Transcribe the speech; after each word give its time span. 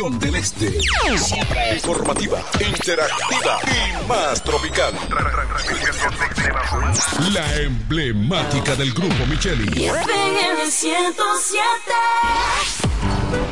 estación 0.00 0.18
del 0.18 0.34
este. 0.36 0.80
Siempre 1.18 1.74
Informativa, 1.74 2.42
interactiva 2.60 3.58
y 3.66 4.08
más 4.08 4.42
tropical. 4.42 4.94
La 7.32 7.56
emblemática 7.56 8.76
del 8.76 8.92
grupo 8.92 9.26
Micheli. 9.26 9.90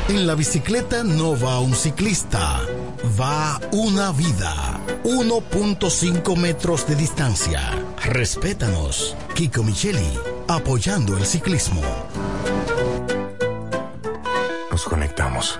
En 0.07 0.27
la 0.27 0.35
bicicleta 0.35 1.03
no 1.03 1.39
va 1.39 1.59
un 1.59 1.75
ciclista, 1.75 2.61
va 3.19 3.59
una 3.71 4.11
vida. 4.11 4.79
1.5 5.03 6.35
metros 6.35 6.87
de 6.87 6.95
distancia. 6.95 7.61
Respétanos. 8.03 9.15
Kiko 9.35 9.63
Micheli, 9.63 10.19
apoyando 10.47 11.17
el 11.17 11.25
ciclismo. 11.25 11.81
Nos 14.71 14.83
conectamos 14.83 15.59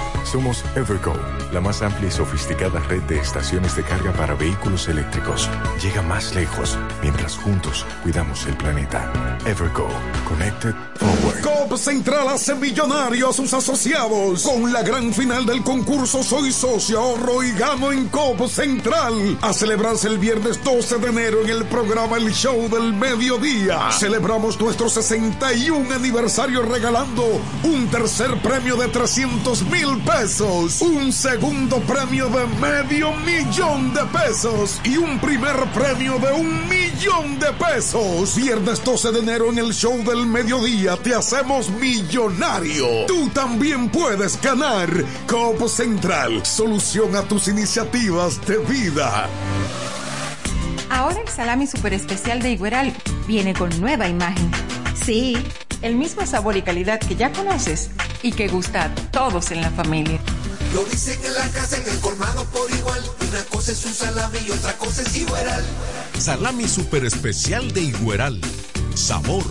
Somos 0.23 0.63
Evergo, 0.75 1.13
la 1.51 1.61
más 1.61 1.81
amplia 1.81 2.07
y 2.07 2.11
sofisticada 2.11 2.79
red 2.81 3.01
de 3.03 3.19
estaciones 3.19 3.75
de 3.75 3.83
carga 3.83 4.13
para 4.13 4.35
vehículos 4.35 4.87
eléctricos. 4.87 5.49
Llega 5.81 6.01
más 6.01 6.33
lejos 6.35 6.77
mientras 7.01 7.35
juntos 7.35 7.85
cuidamos 8.03 8.45
el 8.45 8.55
planeta. 8.55 9.11
Evergo, 9.45 9.87
Connected 10.27 10.73
Forward. 10.95 11.41
COP 11.41 11.77
Central 11.77 12.27
hace 12.29 12.55
millonario 12.55 13.29
a 13.29 13.33
sus 13.33 13.53
asociados 13.53 14.43
con 14.43 14.71
la 14.71 14.83
gran 14.83 15.13
final 15.13 15.45
del 15.45 15.63
concurso 15.63 16.23
Soy 16.23 16.51
Socio 16.51 16.99
Ahorro 16.99 17.43
y 17.43 17.51
Gano 17.53 17.91
en 17.91 18.07
COP 18.09 18.47
Central. 18.47 19.37
A 19.41 19.53
celebrarse 19.53 20.07
el 20.07 20.17
viernes 20.17 20.63
12 20.63 20.99
de 20.99 21.07
enero 21.07 21.41
en 21.43 21.49
el 21.49 21.65
programa 21.65 22.17
El 22.17 22.31
Show 22.31 22.69
del 22.69 22.93
Mediodía. 22.93 23.91
Celebramos 23.91 24.59
nuestro 24.59 24.89
61 24.89 25.93
aniversario 25.93 26.61
regalando 26.61 27.41
un 27.63 27.87
tercer 27.87 28.41
premio 28.41 28.75
de 28.75 28.87
300 28.87 29.63
mil 29.63 29.97
pesos, 30.03 30.10
un 30.81 31.11
segundo 31.11 31.79
premio 31.79 32.27
de 32.29 32.45
medio 32.59 33.11
millón 33.25 33.93
de 33.93 34.01
pesos 34.05 34.81
y 34.83 34.97
un 34.97 35.17
primer 35.19 35.55
premio 35.73 36.19
de 36.19 36.31
un 36.33 36.67
millón 36.67 37.39
de 37.39 37.47
pesos. 37.53 38.35
Viernes 38.35 38.83
12 38.83 39.13
de 39.13 39.19
enero 39.19 39.51
en 39.51 39.57
el 39.57 39.73
Show 39.73 40.03
del 40.03 40.25
Mediodía 40.25 40.97
te 40.97 41.15
hacemos 41.15 41.69
millonario. 41.69 43.05
Tú 43.07 43.29
también 43.29 43.89
puedes 43.89 44.39
ganar. 44.41 44.89
Copo 45.27 45.69
Central, 45.69 46.45
solución 46.45 47.15
a 47.15 47.21
tus 47.23 47.47
iniciativas 47.47 48.45
de 48.45 48.57
vida. 48.57 49.27
Ahora 50.89 51.21
el 51.21 51.29
salami 51.29 51.67
super 51.67 51.93
especial 51.93 52.41
de 52.41 52.51
Igueral 52.51 52.93
viene 53.27 53.53
con 53.53 53.69
nueva 53.79 54.09
imagen. 54.09 54.51
Sí, 54.93 55.37
el 55.81 55.95
mismo 55.95 56.25
sabor 56.25 56.57
y 56.57 56.61
calidad 56.61 56.99
que 56.99 57.15
ya 57.15 57.31
conoces 57.31 57.89
y 58.21 58.31
que 58.31 58.47
gusta 58.47 58.85
a 58.85 58.95
todos 59.11 59.51
en 59.51 59.61
la 59.61 59.71
familia. 59.71 60.19
Lo 60.73 60.83
dicen 60.85 61.19
en 61.25 61.33
la 61.33 61.47
casa, 61.49 61.77
en 61.77 61.89
el 61.89 61.99
colmado 61.99 62.45
por 62.45 62.69
igual. 62.71 63.01
Una 63.29 63.43
cosa 63.45 63.71
es 63.71 63.85
un 63.85 63.93
salami 63.93 64.39
y 64.47 64.51
otra 64.51 64.77
cosa 64.77 65.01
es 65.01 65.15
Igueral. 65.15 65.63
Salami 66.17 66.67
super 66.67 67.03
especial 67.03 67.71
de 67.73 67.81
Igueral. 67.81 68.39
Sabor, 68.93 69.43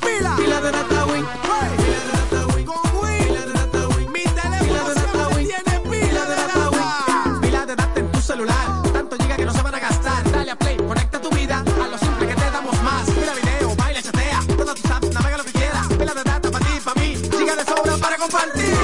Pila. 0.00 0.36
Pila 0.36 0.60
de 0.60 0.72
Natawin. 0.72 1.24
Hey. 1.24 1.70
Pila 1.76 2.00
de 2.06 2.12
Natawin. 2.18 2.64
Con 2.66 2.76
Win. 3.02 3.24
Pila 3.28 3.46
de 3.46 3.52
Natawin. 3.54 4.12
Mi 4.12 4.24
teléfono 4.24 4.88
de 4.88 4.94
Natawin. 4.94 5.46
tiene 5.46 5.80
pila 5.90 6.24
de 6.26 6.36
Natawin. 6.36 7.40
Pila 7.40 7.66
de 7.66 7.76
data 7.76 8.00
en 8.00 8.12
tu 8.12 8.20
celular. 8.20 8.82
Tanto 8.92 9.16
llega 9.16 9.36
que 9.36 9.44
no 9.44 9.52
se 9.52 9.62
van 9.62 9.74
a 9.74 9.80
gastar. 9.80 10.30
Dale 10.30 10.50
a 10.50 10.56
play, 10.56 10.76
conecta 10.76 11.20
tu 11.20 11.30
vida 11.30 11.64
a 11.82 11.88
lo 11.88 11.98
simple 11.98 12.26
que 12.28 12.34
te 12.34 12.50
damos 12.50 12.82
más. 12.82 13.06
Mira 13.16 13.34
video, 13.34 13.74
baila, 13.76 14.02
chatea. 14.02 14.40
Todos 14.56 14.74
tus 14.74 14.90
apps, 14.90 15.10
navega 15.14 15.36
lo 15.38 15.44
que 15.44 15.52
quieras. 15.52 15.86
Pila 15.88 16.14
de 16.14 16.24
data 16.24 16.50
para 16.50 16.64
ti, 16.66 16.72
para 16.84 17.00
mí. 17.00 17.14
Llega 17.38 17.56
de 17.56 17.64
sobra 17.64 17.96
para 17.96 18.16
compartir. 18.18 18.74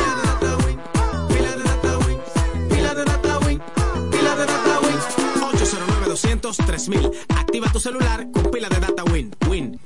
Pila 1.28 1.50
de 1.56 1.64
Natawin. 1.64 2.20
Pila 2.68 2.94
de 2.94 3.04
Natawin. 3.04 3.60
Pila 4.10 4.36
de 4.36 4.46
Natawin. 4.46 4.98
809 5.42 6.06
200 6.08 6.56
3000. 6.56 7.10
Activa 7.28 7.68
tu 7.72 7.80
celular 7.80 8.26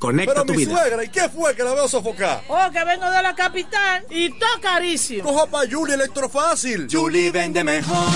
conecta 0.00 0.32
Pero 0.32 0.46
tu 0.46 0.52
mi 0.54 0.64
vida. 0.64 0.72
suegra, 0.80 1.04
¿y 1.04 1.08
qué 1.10 1.28
fue 1.28 1.54
que 1.54 1.62
la 1.62 1.74
veo 1.74 1.86
sofocar? 1.86 2.42
Oh, 2.48 2.70
que 2.72 2.82
vengo 2.84 3.08
de 3.08 3.22
la 3.22 3.34
capital 3.34 4.04
y 4.10 4.26
está 4.32 4.46
carísimo. 4.60 5.22
Coja 5.30 5.46
pa' 5.46 5.62
Julie 5.70 5.94
Electrofácil. 5.94 6.88
Julie 6.90 7.30
vende 7.30 7.62
mejor. 7.62 8.08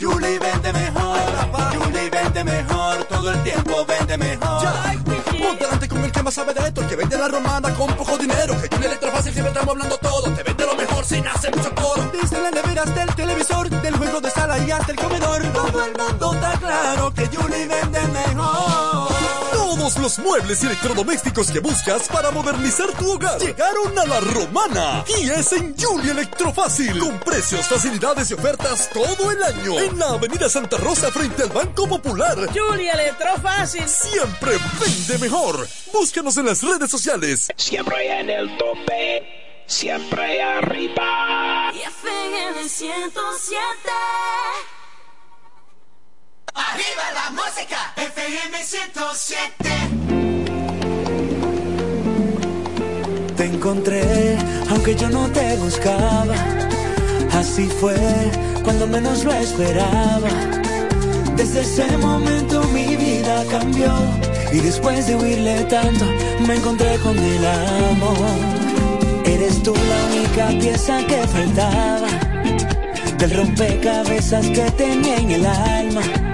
Julie 0.00 0.38
vende 0.38 0.72
mejor. 0.72 1.18
Julie 1.78 2.10
vende 2.10 2.42
mejor. 2.42 3.04
Todo 3.04 3.30
el 3.32 3.42
tiempo 3.44 3.84
vende 3.86 4.16
mejor. 4.18 4.66
Ponte 5.38 5.64
delante 5.64 5.88
con 5.88 6.02
el 6.02 6.10
que 6.10 6.22
más 6.22 6.34
sabe 6.34 6.54
de 6.54 6.66
esto, 6.68 6.80
el 6.80 6.86
que 6.88 6.96
vende 6.96 7.16
la 7.18 7.28
romana 7.28 7.72
con 7.74 7.94
poco 7.94 8.16
dinero. 8.16 8.54
Que 8.60 8.68
Julie 8.74 8.86
Electrofácil 8.88 9.32
siempre 9.32 9.52
estamos 9.52 9.74
hablando 9.74 9.96
todo. 9.98 10.32
Te 10.34 10.42
vende 10.42 10.64
lo 10.66 10.74
mejor 10.74 11.04
sin 11.04 11.28
hacer 11.28 11.54
mucho 11.54 11.74
coro. 11.74 12.10
Dice 12.12 12.40
las 12.40 12.52
neveras 12.52 12.94
del 12.94 13.14
televisor, 13.14 13.68
del 13.68 13.96
juego 13.96 14.20
de 14.22 14.30
sala 14.30 14.58
y 14.58 14.70
hasta 14.70 14.90
el 14.92 14.98
comedor. 14.98 15.42
Todo 15.52 15.84
el 15.84 15.92
mundo 15.96 16.34
está 16.34 16.52
claro 16.58 17.12
que 17.12 17.26
Julie 17.26 17.66
vende 17.68 18.00
mejor. 18.08 19.15
Todos 19.76 19.98
los 19.98 20.18
muebles 20.20 20.62
y 20.62 20.66
electrodomésticos 20.66 21.50
que 21.50 21.58
buscas 21.60 22.08
para 22.08 22.30
modernizar 22.30 22.90
tu 22.92 23.12
hogar 23.12 23.38
llegaron 23.38 23.98
a 23.98 24.06
la 24.06 24.20
romana. 24.20 25.04
Y 25.20 25.28
es 25.28 25.52
en 25.52 25.76
Julie 25.76 26.12
Electrofácil. 26.12 26.98
Con 26.98 27.20
precios, 27.20 27.66
facilidades 27.66 28.30
y 28.30 28.34
ofertas 28.34 28.88
todo 28.90 29.30
el 29.30 29.42
año. 29.42 29.78
En 29.78 29.98
la 29.98 30.12
Avenida 30.12 30.48
Santa 30.48 30.78
Rosa 30.78 31.10
frente 31.10 31.42
al 31.42 31.50
Banco 31.50 31.86
Popular. 31.86 32.38
Julie 32.54 32.90
Electrofácil. 32.90 33.86
Siempre 33.86 34.52
vende 34.80 35.18
mejor. 35.18 35.68
Búscanos 35.92 36.36
en 36.38 36.46
las 36.46 36.62
redes 36.62 36.90
sociales. 36.90 37.48
Siempre 37.56 38.18
en 38.18 38.30
el 38.30 38.56
tope, 38.56 39.62
siempre 39.66 40.42
arriba. 40.42 41.70
Y 41.74 41.80
FM 41.80 42.66
107. 42.66 43.60
Arriba 46.56 47.12
la 47.12 47.30
música, 47.32 47.92
FM 47.96 48.64
107. 48.64 49.46
Te 53.36 53.44
encontré, 53.44 54.38
aunque 54.70 54.94
yo 54.94 55.10
no 55.10 55.28
te 55.28 55.54
buscaba. 55.56 56.34
Así 57.32 57.66
fue 57.66 57.94
cuando 58.64 58.86
menos 58.86 59.24
lo 59.24 59.32
esperaba. 59.34 60.30
Desde 61.36 61.60
ese 61.60 61.98
momento 61.98 62.62
mi 62.72 62.96
vida 62.96 63.44
cambió. 63.50 63.92
Y 64.50 64.60
después 64.60 65.06
de 65.06 65.14
huirle 65.14 65.64
tanto, 65.64 66.06
me 66.46 66.56
encontré 66.56 66.96
con 67.00 67.18
el 67.18 67.46
amor. 67.46 68.16
Eres 69.26 69.62
tú 69.62 69.74
la 69.74 70.04
única 70.06 70.48
pieza 70.58 71.06
que 71.06 71.18
faltaba. 71.26 72.08
Del 73.18 73.30
rompecabezas 73.36 74.46
que 74.46 74.70
tenía 74.70 75.16
en 75.18 75.30
el 75.32 75.44
alma. 75.46 76.25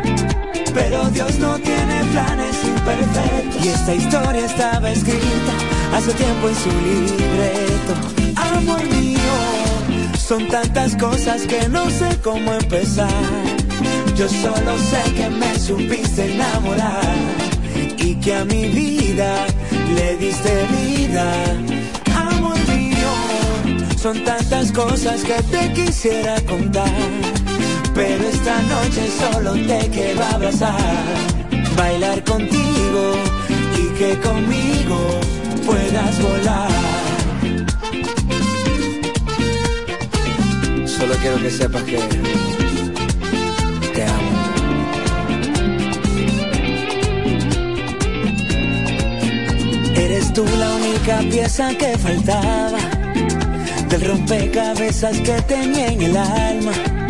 Pero 0.74 1.04
Dios 1.10 1.38
no 1.38 1.58
tiene 1.58 2.02
planes 2.12 2.56
imperfectos. 2.64 3.64
Y 3.64 3.68
esta 3.68 3.94
historia 3.94 4.46
estaba 4.46 4.90
escrita 4.90 5.52
hace 5.94 6.12
tiempo 6.14 6.48
en 6.48 6.54
su 6.56 6.70
libreto. 6.70 7.92
Amor 8.36 8.82
mío, 8.88 9.18
son 10.16 10.48
tantas 10.48 10.96
cosas 10.96 11.42
que 11.42 11.68
no 11.68 11.90
sé 11.90 12.18
cómo 12.22 12.52
empezar. 12.54 13.08
Yo 14.16 14.28
solo 14.28 14.78
sé 14.78 15.12
que 15.14 15.28
me 15.28 15.58
supiste 15.58 16.34
enamorar 16.34 17.16
y 17.98 18.14
que 18.16 18.34
a 18.34 18.44
mi 18.44 18.66
vida 18.68 19.46
le 19.94 20.16
diste 20.16 20.66
vida. 20.70 21.32
Amor 22.14 22.56
mío, 22.68 23.88
son 23.96 24.22
tantas 24.24 24.72
cosas 24.72 25.22
que 25.22 25.42
te 25.50 25.72
quisiera 25.72 26.40
contar. 26.42 26.90
Pero 27.94 28.24
esta 28.24 28.62
noche 28.62 29.08
solo 29.20 29.52
te 29.52 29.88
quiero 29.90 30.24
abrazar, 30.24 30.78
bailar 31.76 32.24
contigo 32.24 33.14
y 33.78 33.98
que 33.98 34.18
conmigo 34.20 35.20
puedas 35.66 36.22
volar. 36.22 36.70
Solo 40.86 41.14
quiero 41.20 41.36
que 41.42 41.50
sepas 41.50 41.82
que 41.82 41.98
te 43.94 44.04
amo. 44.04 44.32
Eres 49.94 50.32
tú 50.32 50.44
la 50.58 50.74
única 50.76 51.18
pieza 51.30 51.76
que 51.76 51.98
faltaba 51.98 52.78
del 53.88 54.00
rompecabezas 54.00 55.18
que 55.20 55.42
tenía 55.42 55.88
en 55.88 56.02
el 56.02 56.16
alma. 56.16 57.01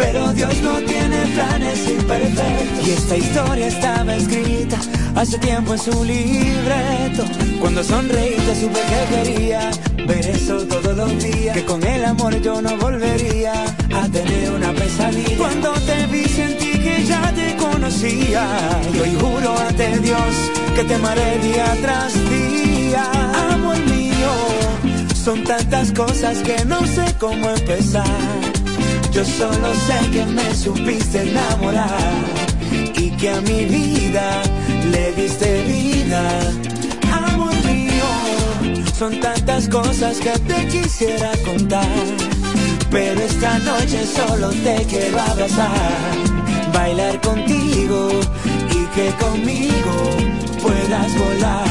Pero 0.00 0.32
Dios 0.32 0.54
no 0.62 0.78
tiene 0.78 1.18
planes 1.34 1.88
imperfectos. 1.88 2.88
Y 2.88 2.90
esta 2.90 3.16
historia 3.16 3.66
estaba 3.66 4.16
escrita 4.16 4.78
hace 5.14 5.38
tiempo 5.38 5.74
en 5.74 5.78
su 5.78 6.04
libreto. 6.04 7.24
Cuando 7.60 7.84
sonreíste 7.84 8.60
supe 8.60 8.80
que 8.80 9.14
quería 9.14 9.70
ver 10.06 10.26
eso 10.26 10.66
todos 10.66 10.96
los 10.96 11.22
días. 11.22 11.54
Que 11.54 11.64
con 11.66 11.82
el 11.84 12.02
amor 12.04 12.40
yo 12.40 12.62
no 12.62 12.76
volvería 12.78 13.52
a 13.94 14.08
tener 14.08 14.50
una 14.50 14.72
pesadilla. 14.72 15.36
Cuando 15.36 15.72
te 15.72 16.06
vi 16.06 16.24
sentí 16.24 16.78
que 16.78 17.04
ya 17.04 17.32
te 17.34 17.54
conocía. 17.56 18.46
Y 18.94 18.98
hoy 19.00 19.14
juro 19.20 19.58
ante 19.58 19.98
Dios 19.98 20.32
que 20.76 20.84
te 20.84 20.94
amaré 20.94 21.38
día 21.40 21.76
tras 21.82 22.14
día. 22.30 23.04
Amor 23.52 23.78
mío, 23.80 24.32
son 25.14 25.44
tantas 25.44 25.92
cosas 25.92 26.38
que 26.38 26.64
no 26.64 26.86
sé 26.86 27.04
cómo 27.18 27.50
empezar. 27.50 28.39
Yo 29.12 29.24
solo 29.24 29.74
sé 29.86 30.10
que 30.12 30.24
me 30.24 30.54
supiste 30.54 31.22
enamorar 31.22 32.14
y 32.96 33.10
que 33.10 33.30
a 33.30 33.40
mi 33.40 33.64
vida 33.64 34.42
le 34.92 35.12
diste 35.12 35.64
vida. 35.64 36.22
Amor 37.12 37.54
mío, 37.64 38.84
son 38.98 39.18
tantas 39.20 39.68
cosas 39.68 40.18
que 40.18 40.30
te 40.30 40.66
quisiera 40.68 41.32
contar. 41.44 41.86
Pero 42.90 43.20
esta 43.20 43.58
noche 43.58 44.06
solo 44.06 44.50
te 44.50 44.84
quiero 44.88 45.20
abrazar, 45.20 45.70
bailar 46.72 47.20
contigo 47.20 48.10
y 48.70 48.84
que 48.94 49.10
conmigo 49.24 49.94
puedas 50.62 51.18
volar. 51.18 51.70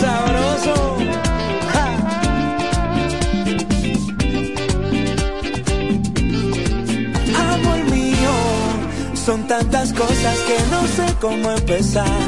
Sabroso. 0.00 0.79
Son 9.30 9.46
tantas 9.46 9.92
cosas 9.92 10.36
que 10.48 10.56
no 10.72 10.80
sé 10.88 11.14
cómo 11.20 11.52
empezar. 11.52 12.18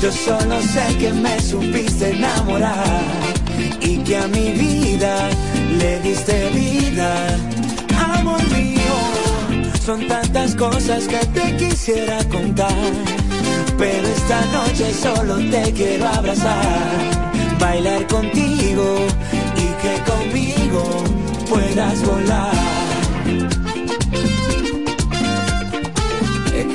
Yo 0.00 0.10
solo 0.10 0.62
sé 0.62 0.96
que 0.98 1.12
me 1.12 1.38
supiste 1.38 2.12
enamorar 2.12 3.04
y 3.82 3.98
que 3.98 4.16
a 4.16 4.26
mi 4.26 4.52
vida 4.52 5.28
le 5.78 6.00
diste 6.00 6.48
vida. 6.54 7.10
Amor 8.14 8.40
mío, 8.48 8.96
son 9.84 10.08
tantas 10.08 10.54
cosas 10.54 11.06
que 11.06 11.18
te 11.38 11.54
quisiera 11.58 12.24
contar. 12.30 12.90
Pero 13.76 14.08
esta 14.08 14.40
noche 14.56 14.94
solo 14.94 15.34
te 15.50 15.70
quiero 15.74 16.08
abrazar, 16.08 16.96
bailar 17.60 18.06
contigo 18.06 19.06
y 19.64 19.66
que 19.82 19.94
conmigo 20.10 20.82
puedas 21.46 22.02
volar. 22.06 22.85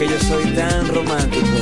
Que 0.01 0.07
yo 0.07 0.19
soy 0.19 0.45
tan 0.55 0.87
romántico. 0.87 1.61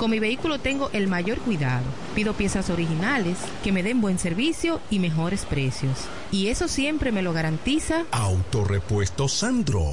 Con 0.00 0.10
mi 0.10 0.18
vehículo 0.18 0.58
tengo 0.58 0.88
el 0.94 1.08
mayor 1.08 1.40
cuidado. 1.40 1.84
Pido 2.14 2.32
piezas 2.32 2.70
originales 2.70 3.36
que 3.62 3.70
me 3.70 3.82
den 3.82 4.00
buen 4.00 4.18
servicio 4.18 4.80
y 4.88 4.98
mejores 4.98 5.44
precios. 5.44 6.08
Y 6.32 6.48
eso 6.48 6.68
siempre 6.68 7.12
me 7.12 7.20
lo 7.20 7.34
garantiza 7.34 8.06
Autorepuesto 8.10 9.28
Sandro. 9.28 9.92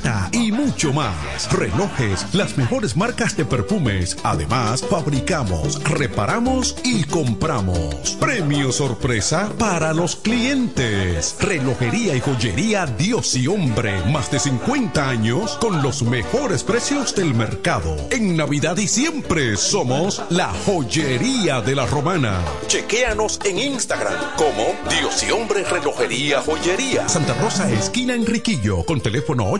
Plata 0.00 0.30
mucho 0.72 0.92
más. 0.94 1.52
Relojes, 1.52 2.24
las 2.32 2.56
mejores 2.56 2.96
marcas 2.96 3.36
de 3.36 3.44
perfumes. 3.44 4.16
Además, 4.22 4.82
fabricamos, 4.82 5.84
reparamos 5.84 6.74
y 6.82 7.04
compramos. 7.04 8.16
Premio 8.18 8.72
sorpresa 8.72 9.52
para 9.58 9.92
los 9.92 10.16
clientes. 10.16 11.36
Relojería 11.40 12.16
y 12.16 12.20
joyería 12.20 12.86
Dios 12.86 13.36
y 13.36 13.48
Hombre. 13.48 14.02
Más 14.06 14.30
de 14.30 14.38
50 14.38 15.10
años 15.10 15.58
con 15.60 15.82
los 15.82 16.02
mejores 16.04 16.62
precios 16.64 17.14
del 17.14 17.34
mercado. 17.34 17.94
En 18.10 18.34
Navidad 18.34 18.78
y 18.78 18.88
siempre 18.88 19.58
somos 19.58 20.22
la 20.30 20.54
joyería 20.64 21.60
de 21.60 21.74
la 21.74 21.84
romana. 21.84 22.40
Chequéanos 22.66 23.40
en 23.44 23.58
Instagram 23.58 24.14
como 24.38 24.74
Dios 24.88 25.22
y 25.22 25.32
Hombre 25.32 25.64
Relojería 25.64 26.40
Joyería. 26.40 27.06
Santa 27.10 27.34
Rosa, 27.34 27.70
esquina 27.70 28.14
Enriquillo, 28.14 28.86
con 28.86 29.02
teléfono 29.02 29.52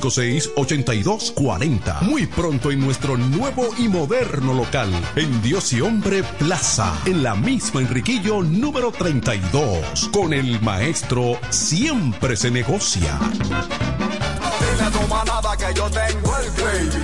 809-556-8240. 0.00 2.02
Muy 2.02 2.26
pronto 2.26 2.70
en 2.70 2.80
nuestro 2.80 3.16
nuevo 3.16 3.68
y 3.78 3.88
moderno 3.88 4.54
local, 4.54 4.90
en 5.16 5.42
Dios 5.42 5.72
y 5.72 5.80
Hombre 5.80 6.22
Plaza, 6.38 6.96
en 7.04 7.22
la 7.22 7.34
misma 7.34 7.80
Enriquillo 7.80 8.42
número 8.42 8.92
32. 8.92 10.10
Con 10.12 10.32
el 10.32 10.60
maestro 10.60 11.38
siempre 11.50 12.36
se 12.36 12.50
negocia. 12.50 13.18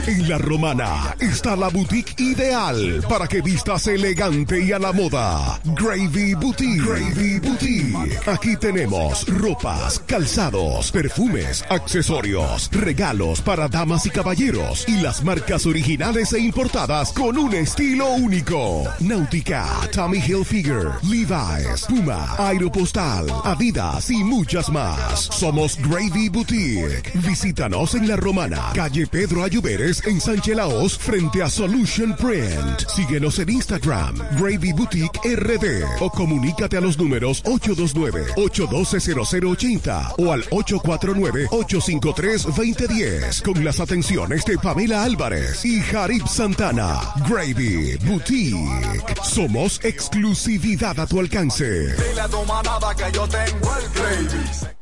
En 0.07 0.29
la 0.29 0.39
romana 0.39 1.15
está 1.21 1.55
la 1.55 1.69
boutique 1.69 2.15
ideal 2.19 3.05
para 3.09 3.29
que 3.29 3.43
vistas 3.43 3.87
elegante 3.87 4.63
y 4.65 4.73
a 4.73 4.79
la 4.79 4.93
moda. 4.93 5.61
Gravy 5.65 6.35
Boutique. 6.35 6.83
Gravy 6.83 7.39
Boutique. 7.39 8.19
Aquí 8.27 8.57
tenemos 8.57 9.27
ropas, 9.29 9.99
calzados, 10.07 10.91
perfumes, 10.91 11.65
accesorios, 11.69 12.71
regalos 12.73 13.43
para 13.43 13.69
damas 13.69 14.07
y 14.07 14.11
caballeros 14.11 14.89
y 14.89 15.01
las 15.01 15.23
marcas 15.23 15.67
originales 15.67 16.33
e 16.33 16.39
importadas 16.39 17.13
con 17.13 17.37
un 17.37 17.55
estilo 17.55 18.09
único. 18.15 18.85
Náutica, 19.01 19.67
Tommy 19.93 20.19
Hilfiger, 20.19 20.93
Levi's, 21.03 21.85
Puma, 21.87 22.37
Aeropostal, 22.39 23.27
Adidas 23.45 24.11
y 24.11 24.25
muchas 24.25 24.71
más. 24.71 25.29
Somos 25.31 25.77
Gravy 25.79 26.29
Boutique. 26.29 27.13
Visítanos 27.15 27.98
en 27.99 28.09
La 28.09 28.17
Romana, 28.17 28.71
calle 28.75 29.07
Pedro 29.07 29.43
Ayuberes 29.43 30.03
en 30.07 30.19
Sánchez 30.21 30.57
Laos 30.57 30.97
frente 30.97 31.43
a 31.43 31.51
Solution 31.51 32.17
Print. 32.17 32.89
Síguenos 32.89 33.41
en 33.41 33.51
Instagram, 33.51 34.17
Gravy 34.39 34.73
Boutique 34.73 35.19
RD 35.25 35.83
o 36.01 36.09
comunícate 36.11 36.77
a 36.77 36.81
los 36.81 36.97
números 36.97 37.43
829-812-0080 37.45 40.15
o 40.19 40.33
al 40.33 40.45
849-853-2010 40.45 43.43
con 43.43 43.65
las 43.65 43.81
atenciones 43.81 44.45
de 44.45 44.57
Pamela 44.59 45.03
Álvarez 45.03 45.65
y 45.65 45.81
Jarib 45.81 46.29
Santana. 46.29 47.01
Gravy 47.29 47.97
Boutique. 48.05 49.17
Somos 49.25 49.85
exclusividad 49.85 51.01
a 51.01 51.07
tu 51.07 51.19
alcance. 51.19 51.95
Dile 51.95 52.21
a 52.21 52.29
tu 52.29 52.45
manada 52.45 52.95
que 52.95 53.11
yo 53.13 53.27
tengo 53.27 53.77
el 53.77 53.89
gravy. 53.93 54.78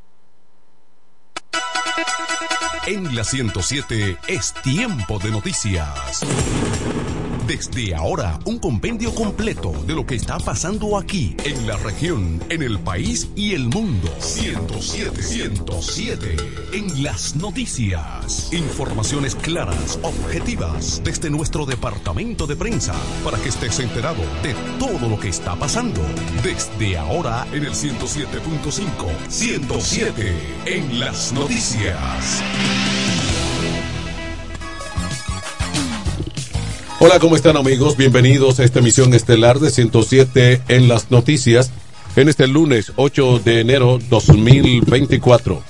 En 2.87 3.15
la 3.15 3.25
107 3.25 4.19
es 4.29 4.55
tiempo 4.63 5.19
de 5.19 5.31
noticias. 5.31 6.25
Desde 7.47 7.95
ahora, 7.95 8.41
un 8.45 8.59
compendio 8.59 9.15
completo 9.15 9.73
de 9.87 9.95
lo 9.95 10.05
que 10.05 10.17
está 10.17 10.37
pasando 10.39 10.99
aquí, 10.99 11.37
en 11.45 11.65
la 11.69 11.77
región, 11.77 12.43
en 12.49 12.61
el 12.61 12.81
país 12.81 13.29
y 13.37 13.55
el 13.55 13.69
mundo. 13.69 14.09
107, 14.19 15.23
107. 15.23 16.37
En 16.73 17.05
las 17.05 17.37
noticias. 17.37 18.53
Informaciones 18.53 19.37
claras, 19.37 20.01
objetivas, 20.03 21.01
desde 21.05 21.31
nuestro 21.31 21.67
departamento 21.67 22.49
de 22.49 22.57
prensa, 22.57 22.95
para 23.25 23.39
que 23.39 23.51
estés 23.51 23.79
enterado 23.79 24.23
de 24.43 24.53
todo 24.81 25.09
lo 25.09 25.21
que 25.21 25.29
está 25.29 25.55
pasando. 25.55 26.01
Desde 26.43 26.99
ahora, 26.99 27.47
en 27.53 27.65
el 27.65 27.75
107.5. 27.75 29.29
107. 29.29 30.33
En 30.67 30.99
las 30.99 31.33
noticias. 31.33 32.43
Hola, 36.99 37.19
¿cómo 37.19 37.37
están 37.37 37.59
amigos? 37.59 37.99
Bienvenidos 37.99 38.59
a 38.59 38.65
esta 38.65 38.79
emisión 38.79 39.13
estelar 39.13 39.61
de 39.61 39.71
107 39.71 40.63
en 40.69 40.89
las 40.89 41.11
noticias. 41.11 41.71
en 42.17 42.31
este 42.31 42.47
lunes 42.47 42.95
8 42.97 43.41
de 43.45 43.61
enero 43.61 43.99
2024. 44.09 45.63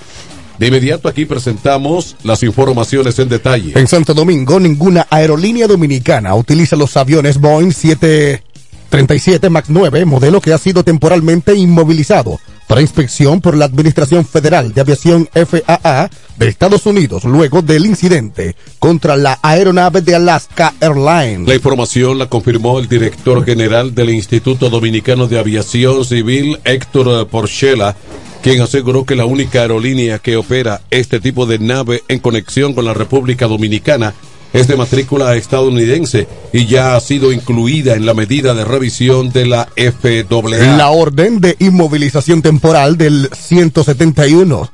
De 0.57 0.67
inmediato 0.67 1.09
aquí 1.09 1.25
presentamos 1.25 2.15
las 2.23 2.43
informaciones 2.43 3.19
en 3.19 3.27
detalle. 3.27 3.73
En 3.77 3.87
Santo 3.87 4.13
Domingo, 4.13 4.57
ninguna 4.57 5.05
aerolínea 5.09 5.67
dominicana 5.67 6.33
utiliza 6.33 6.77
los 6.77 6.95
aviones 6.95 7.41
Boeing 7.41 7.73
737 7.73 9.49
MAX 9.49 9.69
9, 9.69 10.05
modelo 10.05 10.39
que 10.39 10.53
ha 10.53 10.57
sido 10.57 10.83
temporalmente 10.85 11.53
inmovilizado 11.55 12.39
para 12.67 12.81
inspección 12.81 13.41
por 13.41 13.55
la 13.55 13.65
Administración 13.65 14.25
Federal 14.25 14.73
de 14.73 14.81
Aviación 14.81 15.29
FAA 15.33 16.09
de 16.37 16.47
Estados 16.47 16.85
Unidos 16.85 17.23
luego 17.23 17.61
del 17.61 17.85
incidente 17.85 18.55
contra 18.77 19.15
la 19.15 19.39
aeronave 19.41 20.01
de 20.01 20.15
Alaska 20.15 20.73
Airlines. 20.81 21.47
La 21.47 21.55
información 21.55 22.17
la 22.19 22.27
confirmó 22.27 22.79
el 22.79 22.87
director 22.87 23.43
general 23.45 23.95
del 23.95 24.09
Instituto 24.09 24.69
Dominicano 24.69 25.27
de 25.27 25.39
Aviación 25.39 26.05
Civil, 26.05 26.59
Héctor 26.65 27.27
Porchela, 27.27 27.95
quien 28.43 28.61
aseguró 28.61 29.05
que 29.05 29.15
la 29.15 29.25
única 29.25 29.61
aerolínea 29.61 30.19
que 30.19 30.37
opera 30.37 30.81
este 30.91 31.19
tipo 31.19 31.45
de 31.45 31.59
nave 31.59 32.03
en 32.07 32.19
conexión 32.19 32.73
con 32.73 32.85
la 32.85 32.93
República 32.93 33.47
Dominicana 33.47 34.13
es 34.53 34.67
de 34.67 34.75
matrícula 34.75 35.35
estadounidense 35.35 36.27
y 36.53 36.65
ya 36.65 36.95
ha 36.95 36.99
sido 36.99 37.31
incluida 37.31 37.95
en 37.95 38.05
la 38.05 38.13
medida 38.13 38.53
de 38.53 38.65
revisión 38.65 39.31
de 39.31 39.45
la 39.45 39.67
FAA. 39.75 40.77
La 40.77 40.89
orden 40.89 41.39
de 41.39 41.55
inmovilización 41.59 42.41
temporal 42.41 42.97
del 42.97 43.29
171 43.33 44.69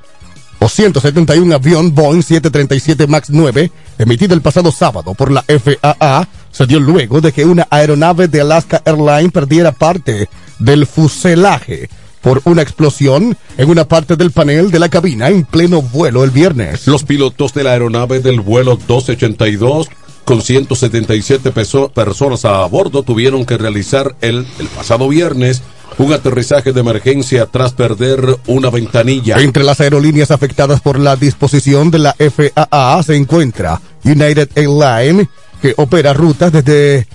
o 0.60 0.70
171 0.70 1.56
avión 1.56 1.94
Boeing 1.94 2.22
737 2.22 3.08
MAX 3.08 3.30
9, 3.30 3.72
emitido 3.98 4.34
el 4.34 4.42
pasado 4.42 4.72
sábado 4.72 5.14
por 5.14 5.32
la 5.32 5.44
FAA, 5.44 6.28
se 6.52 6.66
dio 6.66 6.80
luego 6.80 7.20
de 7.20 7.32
que 7.34 7.44
una 7.44 7.68
aeronave 7.70 8.28
de 8.28 8.42
Alaska 8.42 8.82
Airlines 8.86 9.32
perdiera 9.32 9.72
parte 9.72 10.30
del 10.60 10.86
fuselaje 10.88 11.90
por 12.24 12.42
una 12.46 12.64
explosión 12.64 13.38
en 13.58 13.70
una 13.70 13.88
parte 13.88 14.16
del 14.16 14.32
panel 14.32 14.72
de 14.72 14.80
la 14.80 14.90
cabina 14.90 15.28
en 15.28 15.44
pleno 15.44 15.82
vuelo 15.82 16.24
el 16.24 16.32
viernes. 16.32 16.88
Los 16.88 17.04
pilotos 17.04 17.54
de 17.54 17.64
la 17.64 17.74
aeronave 17.74 18.22
del 18.22 18.40
vuelo 18.40 18.78
1282 18.78 19.90
con 20.24 20.42
177 20.42 21.52
personas 21.94 22.46
a 22.46 22.66
bordo 22.66 23.04
tuvieron 23.04 23.46
que 23.46 23.58
realizar 23.58 24.16
el, 24.22 24.48
el 24.58 24.68
pasado 24.68 25.10
viernes 25.10 25.62
un 25.98 26.14
aterrizaje 26.14 26.72
de 26.74 26.80
emergencia 26.80 27.46
tras 27.46 27.74
perder 27.74 28.38
una 28.48 28.70
ventanilla. 28.70 29.38
Entre 29.40 29.64
las 29.64 29.82
aerolíneas 29.82 30.32
afectadas 30.32 30.82
por 30.82 30.98
la 30.98 31.16
disposición 31.16 31.92
de 31.92 32.00
la 32.00 32.16
FAA 32.18 33.04
se 33.04 33.16
encuentra 33.16 33.82
United 34.04 34.50
Airlines, 34.56 35.28
que 35.62 35.74
opera 35.78 36.14
rutas 36.14 36.52
desde 36.52 37.06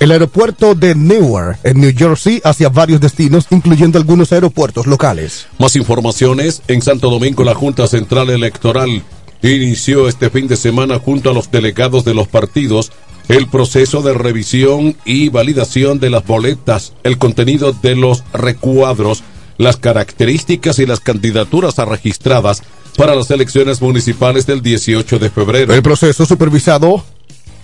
el 0.00 0.10
aeropuerto 0.12 0.74
de 0.74 0.94
Newark, 0.94 1.58
en 1.62 1.78
New 1.78 1.92
Jersey, 1.94 2.40
hacia 2.42 2.70
varios 2.70 3.02
destinos, 3.02 3.46
incluyendo 3.50 3.98
algunos 3.98 4.32
aeropuertos 4.32 4.86
locales. 4.86 5.46
Más 5.58 5.76
informaciones 5.76 6.62
en 6.68 6.80
Santo 6.80 7.10
Domingo, 7.10 7.44
la 7.44 7.54
Junta 7.54 7.86
Central 7.86 8.30
Electoral 8.30 9.04
inició 9.42 10.08
este 10.08 10.30
fin 10.30 10.48
de 10.48 10.56
semana 10.56 10.98
junto 10.98 11.30
a 11.30 11.34
los 11.34 11.50
delegados 11.50 12.04
de 12.04 12.14
los 12.14 12.28
partidos 12.28 12.92
el 13.28 13.46
proceso 13.46 14.02
de 14.02 14.14
revisión 14.14 14.96
y 15.04 15.28
validación 15.28 16.00
de 16.00 16.10
las 16.10 16.26
boletas, 16.26 16.94
el 17.04 17.16
contenido 17.18 17.72
de 17.72 17.94
los 17.94 18.24
recuadros, 18.32 19.22
las 19.56 19.76
características 19.76 20.78
y 20.78 20.86
las 20.86 21.00
candidaturas 21.00 21.76
registradas 21.76 22.62
para 22.96 23.14
las 23.14 23.30
elecciones 23.30 23.80
municipales 23.80 24.46
del 24.46 24.62
18 24.62 25.18
de 25.18 25.30
febrero. 25.30 25.74
El 25.74 25.82
proceso 25.82 26.26
supervisado 26.26 27.04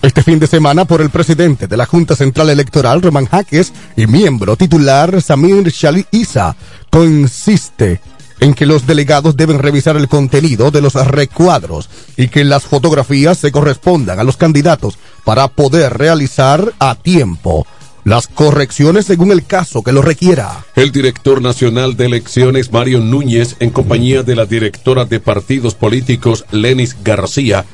este 0.07 0.23
fin 0.23 0.39
de 0.39 0.47
semana 0.47 0.85
por 0.85 1.01
el 1.01 1.11
presidente 1.11 1.67
de 1.67 1.77
la 1.77 1.85
Junta 1.85 2.15
Central 2.15 2.49
Electoral, 2.51 3.03
Román 3.03 3.27
Jaques, 3.27 3.73
y 3.97 4.07
miembro 4.07 4.57
titular, 4.57 5.21
Samir 5.21 5.69
Shali 5.69 6.07
Isa, 6.13 6.55
consiste 6.91 8.01
en 8.39 8.55
que 8.55 8.67
los 8.67 8.87
delegados 8.87 9.37
deben 9.37 9.59
revisar 9.59 9.97
el 9.97 10.07
contenido 10.07 10.71
de 10.71 10.81
los 10.81 10.95
recuadros 10.95 11.91
y 12.17 12.29
que 12.29 12.45
las 12.45 12.63
fotografías 12.63 13.39
se 13.39 13.51
correspondan 13.51 14.21
a 14.21 14.25
los 14.25 14.37
candidatos 14.37 14.97
para 15.25 15.49
poder 15.49 15.99
realizar 15.99 16.73
a 16.79 16.95
tiempo 16.95 17.67
las 18.05 18.29
correcciones 18.29 19.07
según 19.07 19.33
el 19.33 19.45
caso 19.45 19.83
que 19.83 19.91
lo 19.91 20.03
requiera. 20.03 20.65
El 20.77 20.93
director 20.93 21.43
nacional 21.43 21.97
de 21.97 22.07
elecciones, 22.07 22.71
Mario 22.71 23.01
Núñez, 23.01 23.57
en 23.59 23.71
compañía 23.71 24.23
de 24.23 24.37
la 24.37 24.47
directora 24.47 25.05
de 25.05 25.19
partidos 25.19 25.75
políticos, 25.75 26.45
Lenis 26.53 26.97
García, 27.03 27.65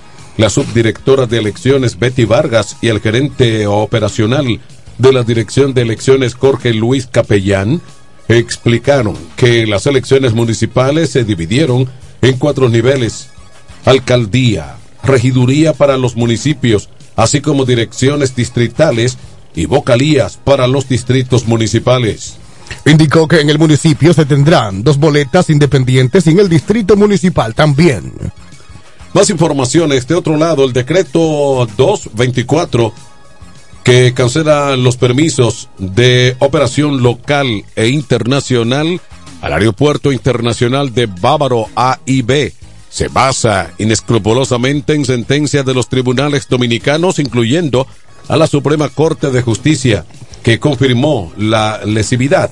la 0.43 0.51
subdirectora 0.51 1.27
de 1.27 1.39
elecciones 1.39 2.01
Betty 2.01 2.25
Vargas 2.25 2.77
y 2.81 2.89
el 2.89 3.01
gerente 3.01 3.69
operacional 3.69 4.59
de 4.99 5.13
la 5.13 5.23
Dirección 5.23 5.73
de 5.73 5.83
Elecciones 5.83 6.35
Jorge 6.35 6.75
Luis 6.75 7.07
Capellán 7.07 7.81
explicaron 8.27 9.17
que 9.37 9.69
las 9.69 9.87
elecciones 9.87 10.35
municipales 10.35 11.11
se 11.11 11.23
dividieron 11.23 11.89
en 12.23 12.39
cuatro 12.39 12.69
niveles. 12.69 13.29
Alcaldía, 13.85 14.79
regiduría 15.05 15.75
para 15.75 15.97
los 15.97 16.17
municipios, 16.17 16.89
así 17.15 17.41
como 17.41 17.65
direcciones 17.65 18.35
distritales 18.35 19.19
y 19.55 19.67
vocalías 19.67 20.41
para 20.43 20.67
los 20.67 20.89
distritos 20.89 21.47
municipales. 21.47 22.35
Indicó 22.85 23.29
que 23.29 23.43
en 23.43 23.49
el 23.49 23.61
municipio 23.61 24.13
se 24.13 24.27
tendrán 24.27 24.83
dos 24.83 24.99
boletas 24.99 25.51
independientes 25.51 26.27
y 26.27 26.31
en 26.31 26.41
el 26.41 26.49
distrito 26.49 26.97
municipal 26.97 27.55
también. 27.55 28.13
Más 29.15 29.31
informaciones. 29.31 30.07
De 30.07 30.15
otro 30.15 30.37
lado, 30.37 30.65
el 30.65 30.73
decreto 30.73 31.67
224 31.77 32.93
que 33.85 34.15
cancela 34.15 34.77
los 34.77 34.97
permisos 34.97 35.69
de 35.79 36.37
operación 36.39 37.03
local 37.03 37.65
e 37.75 37.89
internacional 37.89 39.01
al 39.41 39.53
Aeropuerto 39.53 40.13
Internacional 40.13 40.95
de 40.95 41.07
Bávaro 41.07 41.67
A 41.75 41.99
y 42.07 42.23
B 42.23 42.53
se 42.89 43.09
basa 43.09 43.73
inescrupulosamente 43.79 44.95
en 44.95 45.05
sentencias 45.05 45.65
de 45.65 45.75
los 45.75 45.89
tribunales 45.89 46.47
dominicanos, 46.49 47.19
incluyendo 47.19 47.87
a 48.29 48.37
la 48.37 48.47
Suprema 48.47 48.89
Corte 48.91 49.31
de 49.31 49.43
Justicia, 49.43 50.05
que 50.43 50.61
confirmó 50.61 51.33
la 51.37 51.81
lesividad 51.85 52.51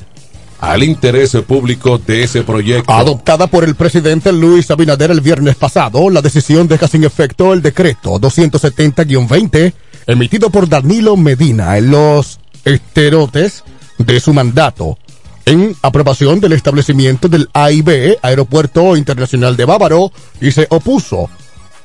al 0.61 0.83
interés 0.83 1.37
público 1.47 1.99
de 1.99 2.25
ese 2.25 2.43
proyecto. 2.43 2.93
Adoptada 2.93 3.47
por 3.47 3.65
el 3.65 3.75
presidente 3.75 4.33
Luis 4.33 4.71
Abinader 4.71 5.11
el 5.11 5.21
viernes 5.21 5.57
pasado, 5.57 6.11
la 6.11 6.23
decisión 6.23 6.69
deja 6.69 6.87
sin 6.87 7.05
efecto 7.05 7.53
el 7.53 7.63
decreto 7.63 8.21
270-20 8.21 9.73
emitido 10.07 10.51
por 10.51 10.69
Danilo 10.69 11.17
Medina 11.17 11.79
en 11.79 11.91
los 11.91 12.41
esterotes 12.65 13.65
de 13.99 14.21
su 14.21 14.33
mandato 14.33 14.99
en 15.47 15.75
aprobación 15.83 16.39
del 16.41 16.53
establecimiento 16.53 17.29
del 17.29 17.49
AIB, 17.53 18.19
Aeropuerto 18.23 18.97
Internacional 18.97 19.57
de 19.57 19.65
Bávaro, 19.65 20.13
y 20.41 20.53
se 20.53 20.67
opuso. 20.71 21.29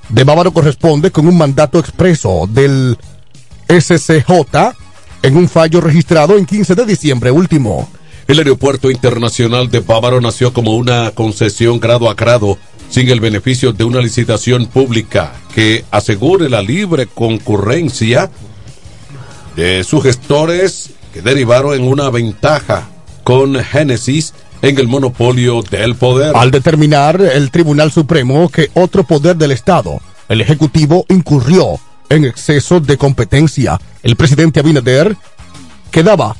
De 0.09 0.23
Bávaro 0.23 0.51
corresponde 0.51 1.09
con 1.11 1.27
un 1.27 1.37
mandato 1.37 1.79
expreso 1.79 2.47
del 2.47 2.97
SCJ 3.67 4.75
en 5.23 5.37
un 5.37 5.49
fallo 5.49 5.81
registrado 5.81 6.37
en 6.37 6.45
15 6.45 6.75
de 6.75 6.85
diciembre 6.85 7.31
último. 7.31 7.89
El 8.27 8.39
Aeropuerto 8.39 8.89
Internacional 8.89 9.69
de 9.69 9.81
Bávaro 9.81 10.19
nació 10.19 10.51
como 10.51 10.75
una 10.75 11.11
concesión 11.11 11.79
grado 11.79 12.09
a 12.09 12.15
grado, 12.15 12.57
sin 12.89 13.07
el 13.09 13.19
beneficio 13.19 13.71
de 13.71 13.83
una 13.83 14.01
licitación 14.01 14.65
pública 14.65 15.33
que 15.53 15.85
asegure 15.91 16.49
la 16.49 16.63
libre 16.63 17.05
concurrencia 17.05 18.31
de 19.55 19.83
sus 19.83 20.01
gestores 20.01 20.89
que 21.13 21.21
derivaron 21.21 21.75
en 21.75 21.83
una 21.83 22.09
ventaja 22.09 22.89
con 23.23 23.55
Génesis 23.63 24.33
en 24.63 24.79
el 24.79 24.87
monopolio 24.87 25.61
del 25.61 25.93
poder. 25.95 26.35
Al 26.35 26.49
determinar 26.49 27.21
el 27.21 27.51
Tribunal 27.51 27.91
Supremo 27.91 28.49
que 28.49 28.71
otro 28.73 29.03
poder 29.03 29.35
del 29.35 29.51
Estado, 29.51 30.01
el 30.29 30.41
Ejecutivo, 30.41 31.05
incurrió 31.09 31.79
en 32.09 32.25
exceso 32.25 32.79
de 32.79 32.97
competencia, 32.97 33.79
el 34.01 34.15
presidente 34.15 34.59
Abinader 34.59 35.15
quedaba 35.91 36.35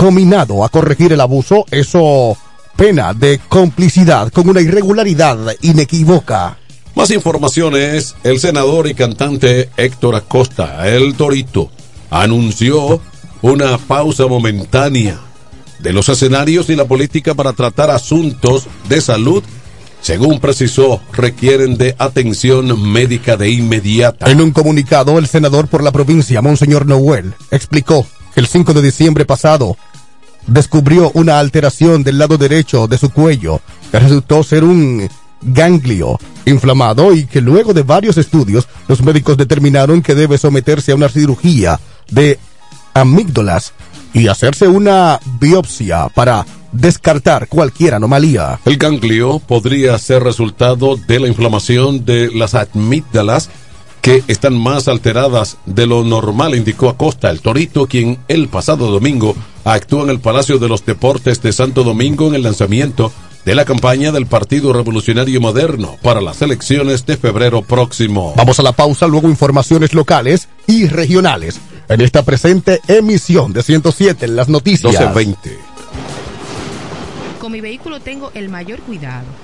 combinado 0.00 0.64
a 0.64 0.70
corregir 0.70 1.12
el 1.12 1.20
abuso, 1.20 1.66
eso 1.70 2.34
pena 2.74 3.12
de 3.12 3.38
complicidad 3.50 4.32
con 4.32 4.48
una 4.48 4.62
irregularidad 4.62 5.36
inequívoca. 5.60 6.56
Más 6.94 7.10
informaciones, 7.10 8.16
el 8.24 8.40
senador 8.40 8.88
y 8.88 8.94
cantante 8.94 9.68
Héctor 9.76 10.14
Acosta, 10.14 10.88
el 10.88 11.14
Torito, 11.16 11.70
anunció 12.08 12.98
una 13.42 13.76
pausa 13.76 14.26
momentánea 14.26 15.20
de 15.80 15.92
los 15.92 16.08
escenarios 16.08 16.70
y 16.70 16.76
la 16.76 16.86
política 16.86 17.34
para 17.34 17.52
tratar 17.52 17.90
asuntos 17.90 18.68
de 18.88 19.02
salud 19.02 19.44
según 20.00 20.40
precisó, 20.40 21.02
requieren 21.12 21.76
de 21.76 21.94
atención 21.98 22.90
médica 22.90 23.36
de 23.36 23.50
inmediata. 23.50 24.30
En 24.30 24.40
un 24.40 24.50
comunicado, 24.50 25.18
el 25.18 25.26
senador 25.26 25.68
por 25.68 25.82
la 25.82 25.92
provincia, 25.92 26.40
Monseñor 26.40 26.86
Noel, 26.86 27.34
explicó 27.50 28.06
que 28.32 28.40
el 28.40 28.46
5 28.46 28.72
de 28.72 28.80
diciembre 28.80 29.26
pasado 29.26 29.76
descubrió 30.50 31.10
una 31.14 31.38
alteración 31.38 32.02
del 32.02 32.18
lado 32.18 32.36
derecho 32.36 32.88
de 32.88 32.98
su 32.98 33.10
cuello 33.10 33.60
que 33.90 34.00
resultó 34.00 34.42
ser 34.42 34.64
un 34.64 35.08
ganglio 35.42 36.18
inflamado 36.44 37.14
y 37.14 37.24
que 37.24 37.40
luego 37.40 37.72
de 37.72 37.82
varios 37.82 38.18
estudios 38.18 38.68
los 38.88 39.02
médicos 39.02 39.36
determinaron 39.36 40.02
que 40.02 40.14
debe 40.14 40.36
someterse 40.38 40.92
a 40.92 40.96
una 40.96 41.08
cirugía 41.08 41.80
de 42.10 42.38
amígdalas 42.94 43.72
y 44.12 44.26
hacerse 44.26 44.66
una 44.66 45.20
biopsia 45.38 46.08
para 46.14 46.44
descartar 46.72 47.48
cualquier 47.48 47.94
anomalía. 47.94 48.58
El 48.64 48.76
ganglio 48.76 49.38
podría 49.38 49.96
ser 49.98 50.24
resultado 50.24 50.96
de 50.96 51.20
la 51.20 51.28
inflamación 51.28 52.04
de 52.04 52.30
las 52.34 52.54
amígdalas 52.54 53.50
que 54.00 54.24
están 54.28 54.58
más 54.58 54.88
alteradas 54.88 55.58
de 55.66 55.86
lo 55.86 56.04
normal, 56.04 56.54
indicó 56.54 56.88
Acosta, 56.88 57.30
el 57.30 57.40
Torito, 57.40 57.86
quien 57.86 58.18
el 58.28 58.48
pasado 58.48 58.90
domingo 58.90 59.36
actuó 59.64 60.04
en 60.04 60.10
el 60.10 60.20
Palacio 60.20 60.58
de 60.58 60.68
los 60.68 60.84
Deportes 60.84 61.42
de 61.42 61.52
Santo 61.52 61.84
Domingo 61.84 62.28
en 62.28 62.34
el 62.34 62.42
lanzamiento 62.42 63.12
de 63.44 63.54
la 63.54 63.64
campaña 63.64 64.12
del 64.12 64.26
Partido 64.26 64.72
Revolucionario 64.72 65.40
Moderno 65.40 65.96
para 66.02 66.20
las 66.20 66.42
elecciones 66.42 67.06
de 67.06 67.16
febrero 67.16 67.62
próximo. 67.62 68.34
Vamos 68.36 68.58
a 68.60 68.62
la 68.62 68.72
pausa, 68.72 69.06
luego 69.06 69.28
informaciones 69.28 69.94
locales 69.94 70.48
y 70.66 70.86
regionales 70.86 71.60
en 71.88 72.00
esta 72.00 72.22
presente 72.22 72.80
emisión 72.86 73.52
de 73.52 73.62
107 73.62 74.26
en 74.26 74.36
las 74.36 74.48
noticias. 74.48 74.92
1220. 74.92 75.58
Con 77.40 77.52
mi 77.52 77.60
vehículo 77.60 78.00
tengo 78.00 78.30
el 78.34 78.48
mayor 78.48 78.80
cuidado. 78.80 79.24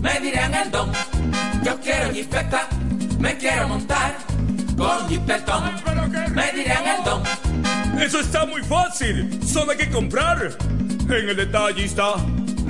me 0.00 0.20
dirán 0.20 0.54
el 0.54 0.70
don. 0.70 0.90
Yo 1.62 1.78
quiero 1.80 2.12
jipeta, 2.12 2.68
me 3.18 3.36
quiero 3.36 3.68
montar 3.68 4.16
con 4.76 5.08
jipetón, 5.08 5.72
me 6.34 6.52
dirán 6.52 6.86
el 6.86 7.04
don. 7.04 7.22
Eso 8.00 8.20
está 8.20 8.46
muy 8.46 8.62
fácil, 8.62 9.40
solo 9.44 9.72
hay 9.72 9.78
que 9.78 9.90
comprar. 9.90 10.56
En 11.10 11.28
el 11.28 11.36
detallista 11.36 12.14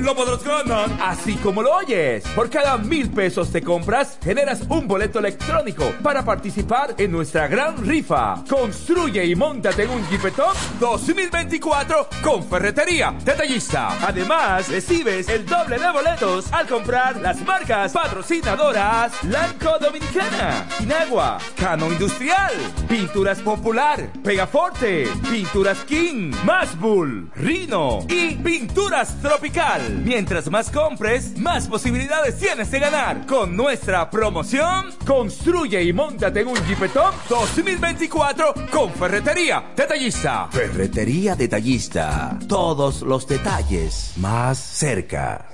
lo 0.02 0.14
podrás 0.14 0.44
ganar. 0.44 0.88
Así 1.00 1.34
como 1.36 1.62
lo 1.62 1.74
oyes, 1.74 2.24
por 2.34 2.50
cada 2.50 2.76
mil 2.78 3.10
pesos 3.10 3.50
te 3.50 3.62
compras, 3.62 4.18
generas 4.22 4.62
un 4.68 4.86
boleto 4.86 5.18
electrónico 5.18 5.92
para 6.02 6.24
participar 6.24 6.94
en 6.98 7.12
nuestra 7.12 7.48
gran 7.48 7.84
rifa. 7.86 8.42
Construye 8.48 9.24
y 9.24 9.34
montate 9.34 9.84
en 9.84 9.90
un 9.90 10.08
Jeepetop 10.08 10.54
2024 10.80 12.08
con 12.22 12.44
Ferretería 12.44 13.14
Detallista. 13.24 13.96
Además, 14.06 14.68
recibes 14.68 15.28
el 15.28 15.46
doble 15.46 15.78
de 15.78 15.90
boletos 15.90 16.52
al 16.52 16.66
comprar 16.66 17.16
las 17.16 17.40
marcas 17.42 17.92
patrocinadoras 17.92 19.12
Lanco 19.24 19.78
Dominicana, 19.80 20.66
Inagua, 20.80 21.38
Cano 21.56 21.90
Industrial, 21.90 22.52
Pinturas 22.88 23.40
Popular, 23.40 24.10
Pegaforte, 24.22 25.08
Pinturas 25.30 25.78
King, 25.84 26.32
Mashbull, 26.44 27.30
Rino 27.34 28.00
y 28.08 28.34
Pinturas 28.36 29.20
Tropical. 29.20 29.87
Mientras 29.88 30.50
más 30.50 30.70
compres, 30.70 31.36
más 31.38 31.66
posibilidades 31.66 32.38
tienes 32.38 32.70
de 32.70 32.78
ganar. 32.78 33.26
Con 33.26 33.56
nuestra 33.56 34.10
promoción, 34.10 34.92
construye 35.06 35.82
y 35.82 35.92
montate 35.92 36.40
en 36.40 36.48
un 36.48 36.66
Jeepetop 36.66 37.14
2024 37.28 38.54
con 38.70 38.92
Ferretería 38.92 39.72
Detallista. 39.76 40.48
Ferretería 40.50 41.34
Detallista. 41.34 42.38
Todos 42.48 43.02
los 43.02 43.26
detalles 43.26 44.12
más 44.16 44.58
cerca. 44.58 45.46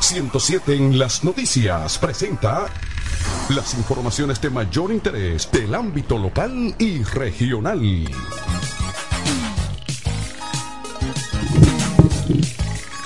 ...107 0.00 0.74
en 0.74 0.98
las 0.98 1.22
noticias 1.22 1.98
presenta 1.98 2.66
las 3.50 3.74
informaciones 3.74 4.40
de 4.40 4.48
mayor 4.48 4.92
interés 4.92 5.50
del 5.50 5.74
ámbito 5.74 6.16
local 6.16 6.74
y 6.78 7.02
regional. 7.02 8.06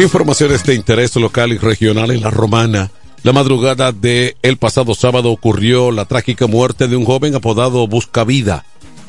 Informaciones 0.03 0.65
de 0.65 0.75
interés 0.75 1.15
local 1.15 1.53
y 1.53 1.59
regional 1.59 2.11
en 2.11 2.23
la 2.23 2.31
Romana. 2.31 2.91
La 3.23 3.33
madrugada 3.33 3.93
de 3.93 4.37
el 4.43 4.57
pasado 4.57 4.97
sábado 4.97 5.31
ocurrió 5.31 5.93
la 5.93 6.07
trágica 6.07 6.49
muerte 6.49 6.89
de 6.89 6.97
un 6.97 7.05
joven 7.05 7.37
apodado 7.37 7.87
Buscavida 7.87 8.65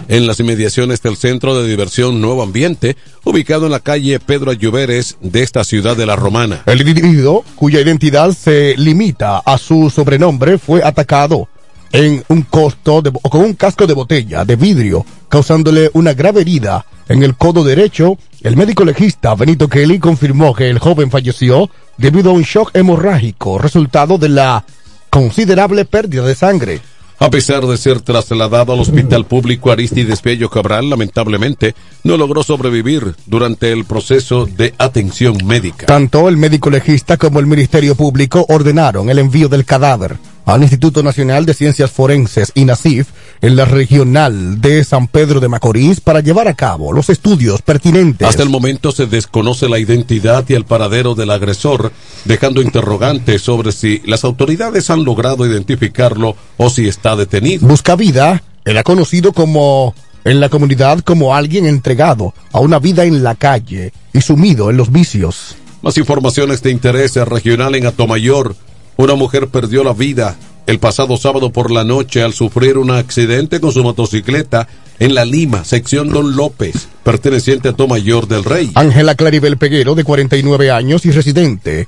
en 0.07 0.27
las 0.27 0.39
inmediaciones 0.39 1.01
del 1.01 1.17
centro 1.17 1.59
de 1.59 1.67
diversión 1.67 2.21
Nuevo 2.21 2.43
Ambiente, 2.43 2.95
ubicado 3.23 3.65
en 3.65 3.71
la 3.71 3.79
calle 3.79 4.19
Pedro 4.19 4.51
Ayuberes 4.51 5.17
de 5.19 5.41
esta 5.41 5.63
ciudad 5.63 5.97
de 5.97 6.05
la 6.05 6.15
Romana. 6.15 6.61
El 6.67 6.87
individuo, 6.87 7.43
cuya 7.55 7.81
identidad 7.81 8.31
se 8.31 8.75
limita 8.77 9.39
a 9.39 9.57
su 9.57 9.89
sobrenombre, 9.89 10.59
fue 10.59 10.83
atacado 10.83 11.49
en 11.91 12.23
un 12.27 12.43
costo 12.43 13.01
de, 13.01 13.11
con 13.11 13.41
un 13.41 13.53
casco 13.53 13.87
de 13.87 13.93
botella 13.95 14.45
de 14.45 14.55
vidrio, 14.57 15.03
causándole 15.27 15.89
una 15.93 16.13
grave 16.13 16.41
herida 16.41 16.85
en 17.09 17.23
el 17.23 17.35
codo 17.35 17.63
derecho. 17.63 18.17
El 18.43 18.57
médico 18.57 18.83
legista 18.83 19.35
Benito 19.35 19.69
Kelly 19.69 19.99
confirmó 19.99 20.53
que 20.53 20.69
el 20.69 20.77
joven 20.77 21.09
falleció 21.09 21.69
debido 21.97 22.31
a 22.31 22.33
un 22.33 22.41
shock 22.41 22.71
hemorrágico, 22.75 23.57
resultado 23.57 24.17
de 24.17 24.27
la 24.27 24.65
considerable 25.09 25.85
pérdida 25.85 26.25
de 26.25 26.35
sangre. 26.35 26.81
A 27.19 27.29
pesar 27.29 27.65
de 27.65 27.77
ser 27.77 28.01
trasladado 28.01 28.73
al 28.73 28.81
hospital 28.81 29.25
público 29.25 29.71
Aristides 29.71 30.21
Bello 30.21 30.49
Cabral, 30.49 30.89
lamentablemente 30.89 31.73
no 32.03 32.17
logró 32.17 32.43
sobrevivir 32.43 33.15
durante 33.27 33.71
el 33.71 33.85
proceso 33.85 34.45
de 34.45 34.73
atención 34.77 35.37
médica. 35.45 35.85
Tanto 35.85 36.27
el 36.27 36.35
médico 36.35 36.69
legista 36.69 37.15
como 37.15 37.39
el 37.39 37.45
Ministerio 37.45 37.95
Público 37.95 38.45
ordenaron 38.49 39.09
el 39.09 39.19
envío 39.19 39.47
del 39.47 39.63
cadáver 39.63 40.17
al 40.45 40.61
Instituto 40.61 41.03
Nacional 41.03 41.45
de 41.45 41.53
Ciencias 41.53 41.91
Forenses, 41.91 42.51
INACIF, 42.55 43.09
en 43.41 43.55
la 43.55 43.65
regional 43.65 44.61
de 44.61 44.83
San 44.83 45.07
Pedro 45.07 45.39
de 45.39 45.47
Macorís 45.47 46.01
para 46.01 46.19
llevar 46.19 46.47
a 46.47 46.53
cabo 46.53 46.93
los 46.93 47.09
estudios 47.09 47.61
pertinentes. 47.61 48.27
Hasta 48.27 48.43
el 48.43 48.49
momento 48.49 48.91
se 48.91 49.05
desconoce 49.05 49.69
la 49.69 49.79
identidad 49.79 50.45
y 50.47 50.53
el 50.53 50.65
paradero 50.65 51.15
del 51.15 51.31
agresor, 51.31 51.91
dejando 52.25 52.61
interrogantes 52.61 53.41
sobre 53.41 53.71
si 53.71 54.01
las 54.05 54.23
autoridades 54.23 54.89
han 54.89 55.03
logrado 55.03 55.45
identificarlo 55.45 56.35
o 56.57 56.69
si 56.69 56.87
está 56.87 57.15
detenido. 57.15 57.67
Buscavida 57.67 58.43
era 58.65 58.83
conocido 58.83 59.33
como 59.33 59.93
en 60.23 60.39
la 60.39 60.49
comunidad 60.49 60.99
como 60.99 61.35
alguien 61.35 61.65
entregado 61.65 62.33
a 62.51 62.59
una 62.59 62.79
vida 62.79 63.03
en 63.03 63.23
la 63.23 63.35
calle 63.35 63.91
y 64.13 64.21
sumido 64.21 64.69
en 64.69 64.77
los 64.77 64.91
vicios. 64.91 65.55
Más 65.81 65.97
informaciones 65.97 66.63
de 66.63 66.71
interés 66.71 67.15
regional 67.15 67.75
en 67.75 67.85
Atomayor. 67.85 68.55
Una 68.97 69.15
mujer 69.15 69.47
perdió 69.47 69.83
la 69.83 69.93
vida 69.93 70.35
el 70.65 70.79
pasado 70.79 71.17
sábado 71.17 71.51
por 71.51 71.71
la 71.71 71.83
noche 71.83 72.21
al 72.21 72.33
sufrir 72.33 72.77
un 72.77 72.91
accidente 72.91 73.59
con 73.59 73.71
su 73.71 73.83
motocicleta 73.83 74.67
en 74.99 75.15
La 75.15 75.25
Lima, 75.25 75.65
sección 75.65 76.09
Don 76.09 76.35
López, 76.35 76.87
perteneciente 77.03 77.69
a 77.69 77.73
Tomayor 77.73 78.27
del 78.27 78.43
Rey. 78.43 78.71
Ángela 78.75 79.15
Claribel 79.15 79.57
Peguero, 79.57 79.95
de 79.95 80.03
49 80.03 80.71
años 80.71 81.05
y 81.05 81.11
residente. 81.11 81.87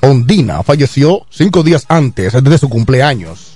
Ondina 0.00 0.62
falleció 0.62 1.26
cinco 1.30 1.62
días 1.62 1.84
antes 1.88 2.32
de 2.42 2.58
su 2.58 2.68
cumpleaños. 2.68 3.55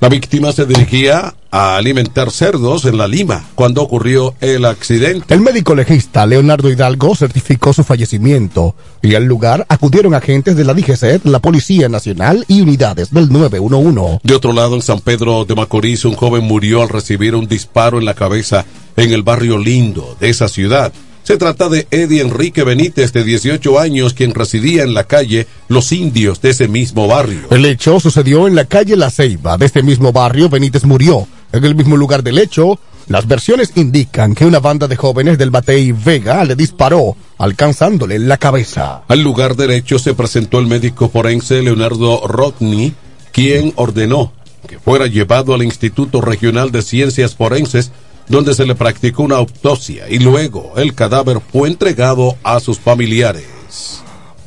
La 0.00 0.08
víctima 0.08 0.50
se 0.50 0.64
dirigía 0.64 1.34
a 1.50 1.76
alimentar 1.76 2.30
cerdos 2.30 2.86
en 2.86 2.96
La 2.96 3.06
Lima 3.06 3.44
cuando 3.54 3.82
ocurrió 3.82 4.34
el 4.40 4.64
accidente. 4.64 5.34
El 5.34 5.42
médico 5.42 5.74
legista 5.74 6.24
Leonardo 6.24 6.70
Hidalgo 6.70 7.14
certificó 7.14 7.74
su 7.74 7.84
fallecimiento 7.84 8.74
y 9.02 9.14
al 9.14 9.26
lugar 9.26 9.66
acudieron 9.68 10.14
agentes 10.14 10.56
de 10.56 10.64
la 10.64 10.72
DGCET, 10.72 11.26
la 11.26 11.40
Policía 11.40 11.90
Nacional 11.90 12.46
y 12.48 12.62
unidades 12.62 13.12
del 13.12 13.30
911. 13.30 14.20
De 14.22 14.34
otro 14.34 14.54
lado, 14.54 14.74
en 14.74 14.80
San 14.80 15.00
Pedro 15.00 15.44
de 15.44 15.54
Macorís, 15.54 16.06
un 16.06 16.14
joven 16.14 16.44
murió 16.44 16.80
al 16.80 16.88
recibir 16.88 17.34
un 17.34 17.46
disparo 17.46 17.98
en 17.98 18.06
la 18.06 18.14
cabeza 18.14 18.64
en 18.96 19.12
el 19.12 19.22
barrio 19.22 19.58
lindo 19.58 20.16
de 20.18 20.30
esa 20.30 20.48
ciudad. 20.48 20.94
Se 21.30 21.38
trata 21.38 21.68
de 21.68 21.86
Eddie 21.92 22.22
Enrique 22.22 22.64
Benítez, 22.64 23.12
de 23.12 23.22
18 23.22 23.78
años, 23.78 24.14
quien 24.14 24.34
residía 24.34 24.82
en 24.82 24.94
la 24.94 25.04
calle 25.04 25.46
Los 25.68 25.92
Indios 25.92 26.42
de 26.42 26.50
ese 26.50 26.66
mismo 26.66 27.06
barrio. 27.06 27.46
El 27.52 27.66
hecho 27.66 28.00
sucedió 28.00 28.48
en 28.48 28.56
la 28.56 28.64
calle 28.64 28.96
La 28.96 29.12
Ceiba 29.12 29.56
de 29.56 29.66
este 29.66 29.84
mismo 29.84 30.10
barrio. 30.10 30.48
Benítez 30.48 30.82
murió 30.82 31.28
en 31.52 31.64
el 31.64 31.76
mismo 31.76 31.96
lugar 31.96 32.24
del 32.24 32.38
hecho. 32.38 32.80
Las 33.06 33.28
versiones 33.28 33.70
indican 33.76 34.34
que 34.34 34.44
una 34.44 34.58
banda 34.58 34.88
de 34.88 34.96
jóvenes 34.96 35.38
del 35.38 35.50
Batey 35.50 35.92
Vega 35.92 36.44
le 36.44 36.56
disparó, 36.56 37.16
alcanzándole 37.38 38.18
la 38.18 38.36
cabeza. 38.36 39.02
Al 39.06 39.22
lugar 39.22 39.54
del 39.54 39.70
hecho 39.70 40.00
se 40.00 40.14
presentó 40.14 40.58
el 40.58 40.66
médico 40.66 41.10
forense 41.10 41.62
Leonardo 41.62 42.26
Rodney, 42.26 42.92
quien 43.30 43.72
ordenó 43.76 44.32
que 44.66 44.78
fuera 44.78 45.06
llevado 45.06 45.54
al 45.54 45.62
Instituto 45.62 46.20
Regional 46.20 46.70
de 46.70 46.82
Ciencias 46.82 47.34
Forenses, 47.34 47.92
donde 48.30 48.54
se 48.54 48.64
le 48.64 48.74
practicó 48.74 49.24
una 49.24 49.36
autopsia 49.36 50.08
y 50.08 50.20
luego 50.20 50.72
el 50.76 50.94
cadáver 50.94 51.40
fue 51.52 51.68
entregado 51.68 52.36
a 52.42 52.60
sus 52.60 52.78
familiares. 52.78 53.44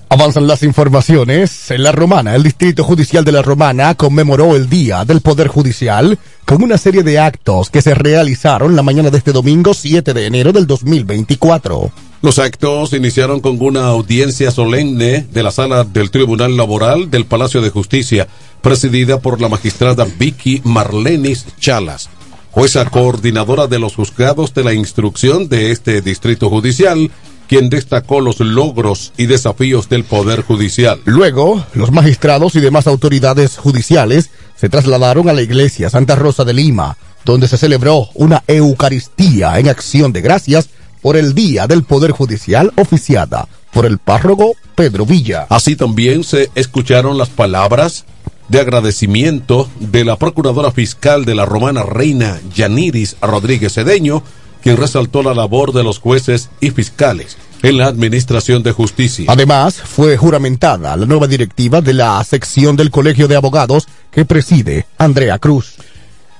Avanzan 0.09 0.47
las 0.47 0.61
informaciones. 0.61 1.71
En 1.71 1.83
La 1.83 1.91
Romana, 1.91 2.35
el 2.35 2.43
Distrito 2.43 2.83
Judicial 2.83 3.25
de 3.25 3.31
La 3.31 3.41
Romana 3.41 3.95
conmemoró 3.95 4.55
el 4.55 4.69
Día 4.69 5.05
del 5.05 5.21
Poder 5.21 5.47
Judicial 5.47 6.19
con 6.45 6.61
una 6.61 6.77
serie 6.77 7.03
de 7.03 7.19
actos 7.19 7.69
que 7.69 7.81
se 7.81 7.95
realizaron 7.95 8.75
la 8.75 8.83
mañana 8.83 9.09
de 9.09 9.17
este 9.17 9.31
domingo 9.31 9.73
7 9.73 10.13
de 10.13 10.25
enero 10.27 10.51
del 10.53 10.67
2024. 10.67 11.91
Los 12.21 12.39
actos 12.39 12.93
iniciaron 12.93 13.41
con 13.41 13.61
una 13.61 13.87
audiencia 13.87 14.51
solemne 14.51 15.27
de 15.29 15.43
la 15.43 15.51
sala 15.51 15.83
del 15.83 16.09
Tribunal 16.09 16.55
Laboral 16.55 17.11
del 17.11 17.25
Palacio 17.25 17.61
de 17.61 17.69
Justicia, 17.69 18.27
presidida 18.61 19.19
por 19.19 19.41
la 19.41 19.49
magistrada 19.49 20.05
Vicky 20.17 20.61
Marlenis 20.63 21.47
Chalas, 21.59 22.09
jueza 22.53 22.85
coordinadora 22.85 23.65
de 23.65 23.79
los 23.79 23.95
juzgados 23.95 24.53
de 24.53 24.63
la 24.63 24.73
instrucción 24.73 25.49
de 25.49 25.71
este 25.71 26.01
distrito 26.01 26.51
judicial, 26.51 27.09
quien 27.47 27.67
destacó 27.67 28.21
los 28.21 28.39
logros 28.41 29.11
y 29.17 29.25
desafíos 29.25 29.89
del 29.89 30.03
Poder 30.03 30.43
Judicial. 30.43 31.01
Luego, 31.05 31.65
los 31.73 31.91
magistrados 31.91 32.53
y 32.55 32.59
demás 32.59 32.85
autoridades 32.85 33.57
judiciales 33.57 34.29
se 34.55 34.69
trasladaron 34.69 35.29
a 35.29 35.33
la 35.33 35.41
iglesia 35.41 35.89
Santa 35.89 36.15
Rosa 36.15 36.45
de 36.45 36.53
Lima, 36.53 36.95
donde 37.25 37.47
se 37.47 37.57
celebró 37.57 38.09
una 38.13 38.43
Eucaristía 38.45 39.57
en 39.57 39.67
acción 39.67 40.13
de 40.13 40.21
gracias 40.21 40.69
por 41.01 41.17
el 41.17 41.33
Día 41.33 41.65
del 41.65 41.83
Poder 41.83 42.11
Judicial 42.11 42.71
oficiada 42.77 43.47
por 43.73 43.87
el 43.87 43.97
párroco 43.97 44.53
Pedro 44.75 45.07
Villa. 45.07 45.47
Así 45.49 45.75
también 45.75 46.23
se 46.23 46.51
escucharon 46.53 47.17
las 47.17 47.29
palabras 47.29 48.05
de 48.53 48.59
agradecimiento 48.59 49.67
de 49.79 50.05
la 50.05 50.15
Procuradora 50.15 50.69
Fiscal 50.69 51.25
de 51.25 51.33
la 51.33 51.43
Romana 51.43 51.81
Reina 51.81 52.39
Yaniris 52.53 53.15
Rodríguez 53.19 53.73
Cedeño, 53.73 54.21
quien 54.61 54.77
resaltó 54.77 55.23
la 55.23 55.33
labor 55.33 55.73
de 55.73 55.83
los 55.83 55.97
jueces 55.97 56.51
y 56.61 56.69
fiscales 56.69 57.35
en 57.63 57.79
la 57.79 57.87
Administración 57.87 58.61
de 58.61 58.71
Justicia. 58.71 59.25
Además, 59.27 59.81
fue 59.81 60.17
juramentada 60.17 60.95
la 60.95 61.07
nueva 61.07 61.25
directiva 61.25 61.81
de 61.81 61.93
la 61.93 62.23
sección 62.23 62.75
del 62.75 62.91
Colegio 62.91 63.27
de 63.27 63.35
Abogados 63.35 63.87
que 64.11 64.23
preside 64.23 64.85
Andrea 64.99 65.39
Cruz. 65.39 65.73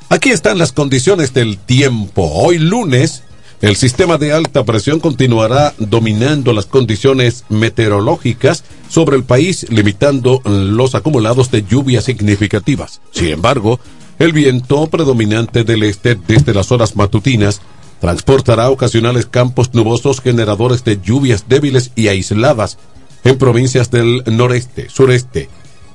Aquí 0.10 0.30
están 0.30 0.60
las 0.60 0.71
condiciones 0.71 1.34
del 1.34 1.58
tiempo. 1.58 2.30
Hoy 2.32 2.60
lunes, 2.60 3.23
el 3.63 3.78
sistema 3.78 4.17
de 4.17 4.34
alta 4.34 4.65
presión 4.65 4.99
continuará 4.99 5.73
dominando 5.78 6.52
las 6.52 6.65
condiciones 6.65 7.45
meteorológicas 7.47 8.65
sobre 8.89 9.15
el 9.15 9.23
país, 9.23 9.65
limitando 9.69 10.41
los 10.43 10.95
acumulados 10.95 11.49
de 11.49 11.63
lluvias 11.63 12.04
significativas. 12.04 12.99
Sin 13.12 13.30
embargo, 13.30 13.80
el 14.19 14.34
viento 14.34 14.88
predominante 14.88 15.63
del 15.63 15.84
este 15.84 16.15
desde 16.15 16.54
las 16.54 16.73
horas 16.73 16.97
matutinas 16.97 17.62
transportará 18.02 18.69
ocasionales 18.69 19.28
campos 19.28 19.73
nubosos 19.73 20.19
generadores 20.19 20.84
de 20.84 20.99
lluvias 21.02 21.45
débiles 21.47 21.91
y 21.95 22.10
aisladas 22.10 22.78
en 23.23 23.38
provincias 23.38 23.89
del 23.89 24.23
noreste, 24.26 24.89
sureste 24.89 25.47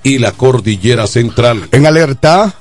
y 0.02 0.16
la 0.16 0.32
cordillera 0.32 1.06
central. 1.06 1.68
En 1.72 1.84
alerta, 1.84 2.54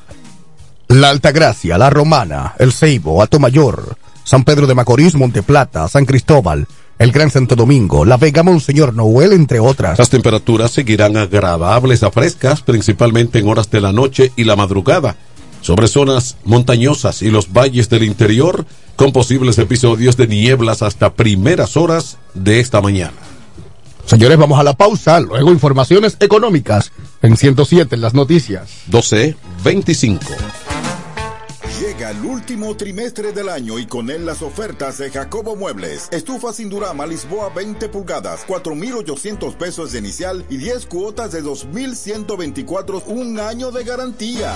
la 0.90 1.12
Altagracia, 1.12 1.78
la 1.78 1.90
Romana, 1.90 2.56
el 2.60 2.74
Ceibo, 2.74 3.24
Atomayor, 3.24 3.96
San 4.28 4.44
Pedro 4.44 4.68
de 4.68 4.76
Macorís, 4.76 5.16
Monteplata, 5.16 5.88
San 5.88 6.04
Cristóbal, 6.06 6.68
el 7.00 7.14
Gran 7.14 7.32
Santo 7.32 7.56
Domingo, 7.56 8.04
La 8.04 8.18
Vega, 8.18 8.44
Monseñor 8.44 8.94
Noel, 8.94 9.32
entre 9.32 9.62
otras. 9.62 9.98
Las 9.98 10.10
temperaturas 10.10 10.72
seguirán 10.72 11.16
agradables 11.16 12.04
a 12.04 12.12
frescas, 12.12 12.62
principalmente 12.62 13.40
en 13.40 13.48
horas 13.48 13.72
de 13.72 13.80
la 13.80 13.94
noche 13.94 14.34
y 14.36 14.44
la 14.44 14.58
madrugada, 14.58 15.16
sobre 15.62 15.88
zonas 15.88 16.36
montañosas 16.44 17.22
y 17.22 17.32
los 17.32 17.54
valles 17.54 17.88
del 17.88 18.04
interior, 18.04 18.66
con 18.98 19.14
posibles 19.14 19.60
episodios 19.60 20.18
de 20.18 20.28
nieblas 20.28 20.82
hasta 20.82 21.14
primeras 21.14 21.78
horas 21.78 22.18
de 22.34 22.60
esta 22.60 22.82
mañana. 22.82 23.16
Señores, 24.06 24.38
vamos 24.38 24.60
a 24.60 24.64
la 24.64 24.74
pausa, 24.74 25.22
luego 25.22 25.54
informaciones 25.54 26.18
económicas 26.20 26.92
en 27.22 27.38
107 27.38 27.96
en 27.96 28.02
las 28.02 28.14
noticias. 28.14 28.70
12.25. 28.92 30.67
Llega 31.80 32.10
el 32.10 32.26
último 32.26 32.76
trimestre 32.76 33.34
del 33.34 33.50
año 33.50 33.78
y 33.78 33.86
con 33.86 34.10
él 34.10 34.26
las 34.26 34.42
ofertas 34.42 34.98
de 34.98 35.12
Jacobo 35.12 35.56
Muebles. 35.56 36.08
Estufa 36.12 36.52
sin 36.52 36.70
Durama 36.70 37.06
Lisboa 37.06 37.50
20 37.50 37.88
pulgadas, 37.90 38.44
4,800 38.48 39.54
pesos 39.54 39.92
de 39.92 40.00
inicial 40.00 40.44
y 40.50 40.58
10 40.58 40.88
cuotas 40.88 41.34
de 41.34 41.44
2,124, 41.44 43.04
un 43.06 43.40
año 43.40 43.70
de 43.70 43.84
garantía. 43.84 44.56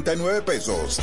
12,339 0.01 0.41
pesos. 0.41 0.99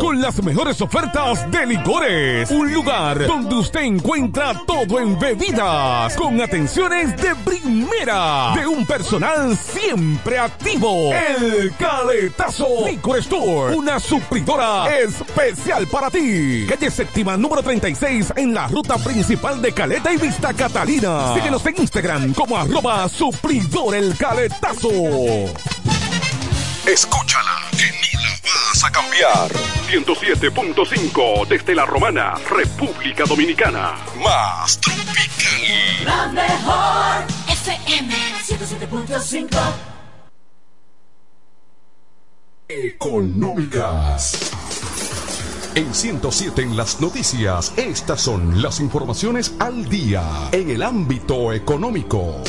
Con 0.00 0.20
las 0.20 0.42
mejores 0.42 0.80
ofertas 0.80 1.48
de 1.50 1.66
licores. 1.66 2.50
Un 2.50 2.72
lugar 2.72 3.26
donde 3.26 3.56
usted 3.56 3.80
encuentra 3.80 4.62
todo 4.66 5.00
en 5.00 5.18
bebidas. 5.18 6.14
Con 6.16 6.40
atenciones 6.40 7.16
de 7.16 7.34
primera. 7.36 8.52
De 8.54 8.66
un 8.66 8.84
personal 8.86 9.56
siempre 9.56 10.38
activo. 10.38 11.12
El 11.12 11.72
Caletazo 11.76 12.45
Liquor 12.86 13.18
Store. 13.18 13.76
Una 13.76 13.98
supridora 13.98 14.96
especial 14.98 15.86
para 15.88 16.10
ti. 16.10 16.66
Calle 16.68 16.90
séptima 16.90 17.36
número 17.36 17.62
36 17.62 18.34
en 18.36 18.54
la 18.54 18.68
ruta 18.68 18.96
principal 18.98 19.60
de 19.60 19.72
Caleta 19.72 20.12
y 20.12 20.16
Vista 20.16 20.54
Catalina. 20.54 21.34
Síguenos 21.34 21.64
en 21.66 21.80
Instagram 21.80 22.34
como 22.34 22.56
arroba 22.56 23.08
supridor 23.08 23.94
el 23.94 24.16
caletazo. 24.16 24.90
Escúchala, 26.86 27.56
que 27.72 27.86
no 27.86 28.22
la 28.22 28.68
vas 28.68 28.84
a 28.84 28.90
cambiar. 28.90 29.50
107.5 29.88 31.46
desde 31.48 31.74
la 31.74 31.84
Romana, 31.84 32.34
República 32.48 33.24
Dominicana. 33.24 33.94
Más 34.22 34.78
tropical. 34.78 36.04
La 36.04 36.28
mejor 36.28 37.26
FM 37.48 38.14
107.5 38.44 39.95
Económicas. 42.68 44.50
En 45.76 45.94
107 45.94 46.62
en 46.62 46.76
las 46.76 47.00
noticias, 47.00 47.72
estas 47.76 48.20
son 48.20 48.60
las 48.60 48.80
informaciones 48.80 49.54
al 49.60 49.88
día 49.88 50.24
en 50.50 50.70
el 50.70 50.82
ámbito 50.82 51.52
económico. 51.52 52.42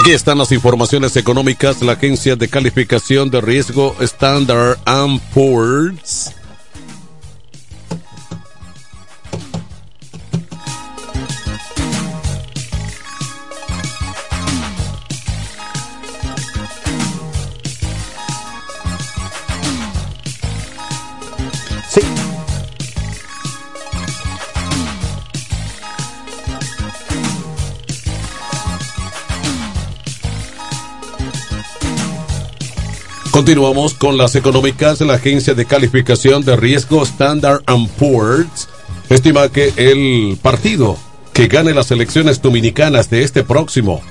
Aquí 0.00 0.12
están 0.12 0.38
las 0.38 0.52
informaciones 0.52 1.16
económicas. 1.16 1.82
La 1.82 1.94
agencia 1.94 2.36
de 2.36 2.46
calificación 2.46 3.30
de 3.30 3.40
riesgo 3.40 3.96
Standard 3.98 4.78
Poor's 5.34 6.32
Continuamos 33.46 33.94
con 33.94 34.18
las 34.18 34.34
económicas. 34.34 35.00
La 35.02 35.14
agencia 35.14 35.54
de 35.54 35.66
calificación 35.66 36.44
de 36.44 36.56
riesgo 36.56 37.04
Standard 37.04 37.62
Poor's 37.96 38.68
estima 39.08 39.48
que 39.50 39.72
el 39.76 40.36
partido 40.42 40.98
que 41.32 41.46
gane 41.46 41.72
las 41.72 41.92
elecciones 41.92 42.42
dominicanas 42.42 43.08
de 43.08 43.22
este 43.22 43.44
próximo 43.44 44.02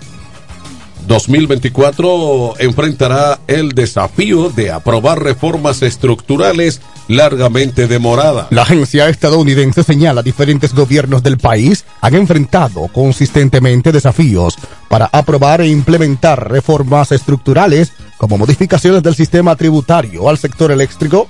2024 1.07 2.55
enfrentará 2.59 3.39
el 3.47 3.73
desafío 3.73 4.49
de 4.49 4.71
aprobar 4.71 5.21
reformas 5.21 5.81
estructurales 5.81 6.81
largamente 7.07 7.87
demoradas. 7.87 8.47
La 8.49 8.63
agencia 8.63 9.07
estadounidense 9.09 9.83
señala 9.83 10.23
diferentes 10.23 10.73
gobiernos 10.73 11.21
del 11.21 11.37
país 11.37 11.85
han 12.01 12.15
enfrentado 12.15 12.87
consistentemente 12.87 13.91
desafíos 13.91 14.55
para 14.89 15.09
aprobar 15.11 15.61
e 15.61 15.67
implementar 15.67 16.49
reformas 16.49 17.11
estructurales 17.11 17.91
como 18.17 18.37
modificaciones 18.37 19.03
del 19.03 19.15
sistema 19.15 19.55
tributario 19.55 20.29
al 20.29 20.37
sector 20.37 20.71
eléctrico 20.71 21.27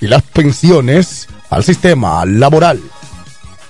y 0.00 0.06
las 0.06 0.22
pensiones 0.22 1.28
al 1.50 1.64
sistema 1.64 2.24
laboral. 2.24 2.80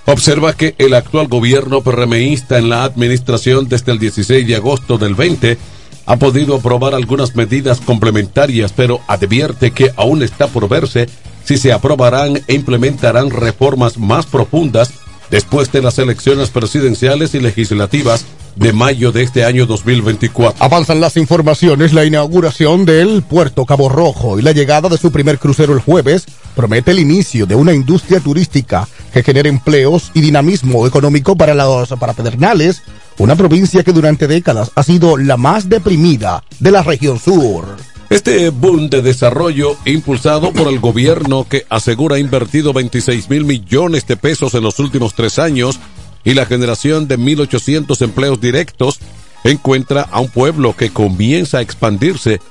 Observa 0.09 0.53
que 0.53 0.73
el 0.77 0.93
actual 0.93 1.27
gobierno 1.27 1.81
PRMista 1.81 2.57
en 2.57 2.69
la 2.69 2.85
administración 2.85 3.67
desde 3.67 3.91
el 3.91 3.99
16 3.99 4.47
de 4.47 4.55
agosto 4.55 4.97
del 4.97 5.15
20 5.15 5.57
ha 6.05 6.15
podido 6.15 6.55
aprobar 6.55 6.95
algunas 6.95 7.35
medidas 7.35 7.81
complementarias, 7.81 8.71
pero 8.71 9.01
advierte 9.07 9.71
que 9.71 9.91
aún 9.97 10.23
está 10.23 10.47
por 10.47 10.69
verse 10.69 11.09
si 11.43 11.57
se 11.57 11.73
aprobarán 11.73 12.41
e 12.47 12.53
implementarán 12.53 13.31
reformas 13.31 13.97
más 13.97 14.25
profundas 14.25 14.93
después 15.29 15.73
de 15.73 15.81
las 15.81 15.99
elecciones 15.99 16.51
presidenciales 16.51 17.35
y 17.35 17.41
legislativas 17.41 18.25
de 18.57 18.73
mayo 18.73 19.11
de 19.11 19.23
este 19.23 19.45
año 19.45 19.65
2024. 19.65 20.63
Avanzan 20.63 20.99
las 20.99 21.17
informaciones, 21.17 21.93
la 21.93 22.05
inauguración 22.05 22.85
del 22.85 23.21
puerto 23.21 23.65
Cabo 23.65 23.89
Rojo 23.89 24.39
y 24.39 24.41
la 24.41 24.51
llegada 24.51 24.89
de 24.89 24.97
su 24.97 25.11
primer 25.11 25.39
crucero 25.39 25.73
el 25.73 25.79
jueves 25.79 26.25
promete 26.55 26.91
el 26.91 26.99
inicio 26.99 27.45
de 27.45 27.55
una 27.55 27.73
industria 27.73 28.19
turística 28.19 28.87
que 29.13 29.23
genere 29.23 29.49
empleos 29.49 30.11
y 30.13 30.21
dinamismo 30.21 30.87
económico 30.87 31.35
para 31.35 31.53
los 31.53 31.89
para 31.89 32.13
Pedernales, 32.13 32.81
una 33.19 33.35
provincia 33.35 33.83
que 33.83 33.93
durante 33.93 34.27
décadas 34.27 34.71
ha 34.75 34.83
sido 34.83 35.17
la 35.17 35.37
más 35.37 35.69
deprimida 35.69 36.43
de 36.59 36.71
la 36.71 36.83
región 36.83 37.19
sur. 37.19 37.65
Este 38.09 38.49
boom 38.49 38.89
de 38.89 39.01
desarrollo 39.01 39.75
impulsado 39.83 40.53
por 40.53 40.69
el 40.69 40.79
gobierno 40.79 41.45
que 41.47 41.65
asegura 41.69 42.15
ha 42.15 42.19
invertido 42.19 42.71
26 42.71 43.29
mil 43.29 43.43
millones 43.43 44.07
de 44.07 44.15
pesos 44.15 44.53
en 44.53 44.63
los 44.63 44.79
últimos 44.79 45.13
tres 45.13 45.39
años 45.39 45.77
y 46.23 46.33
la 46.33 46.45
generación 46.45 47.07
de 47.07 47.17
1.800 47.17 48.01
empleos 48.01 48.41
directos 48.41 48.99
encuentra 49.43 50.01
a 50.01 50.19
un 50.19 50.29
pueblo 50.29 50.75
que 50.75 50.89
comienza 50.89 51.59
a 51.59 51.61
expandirse 51.61 52.41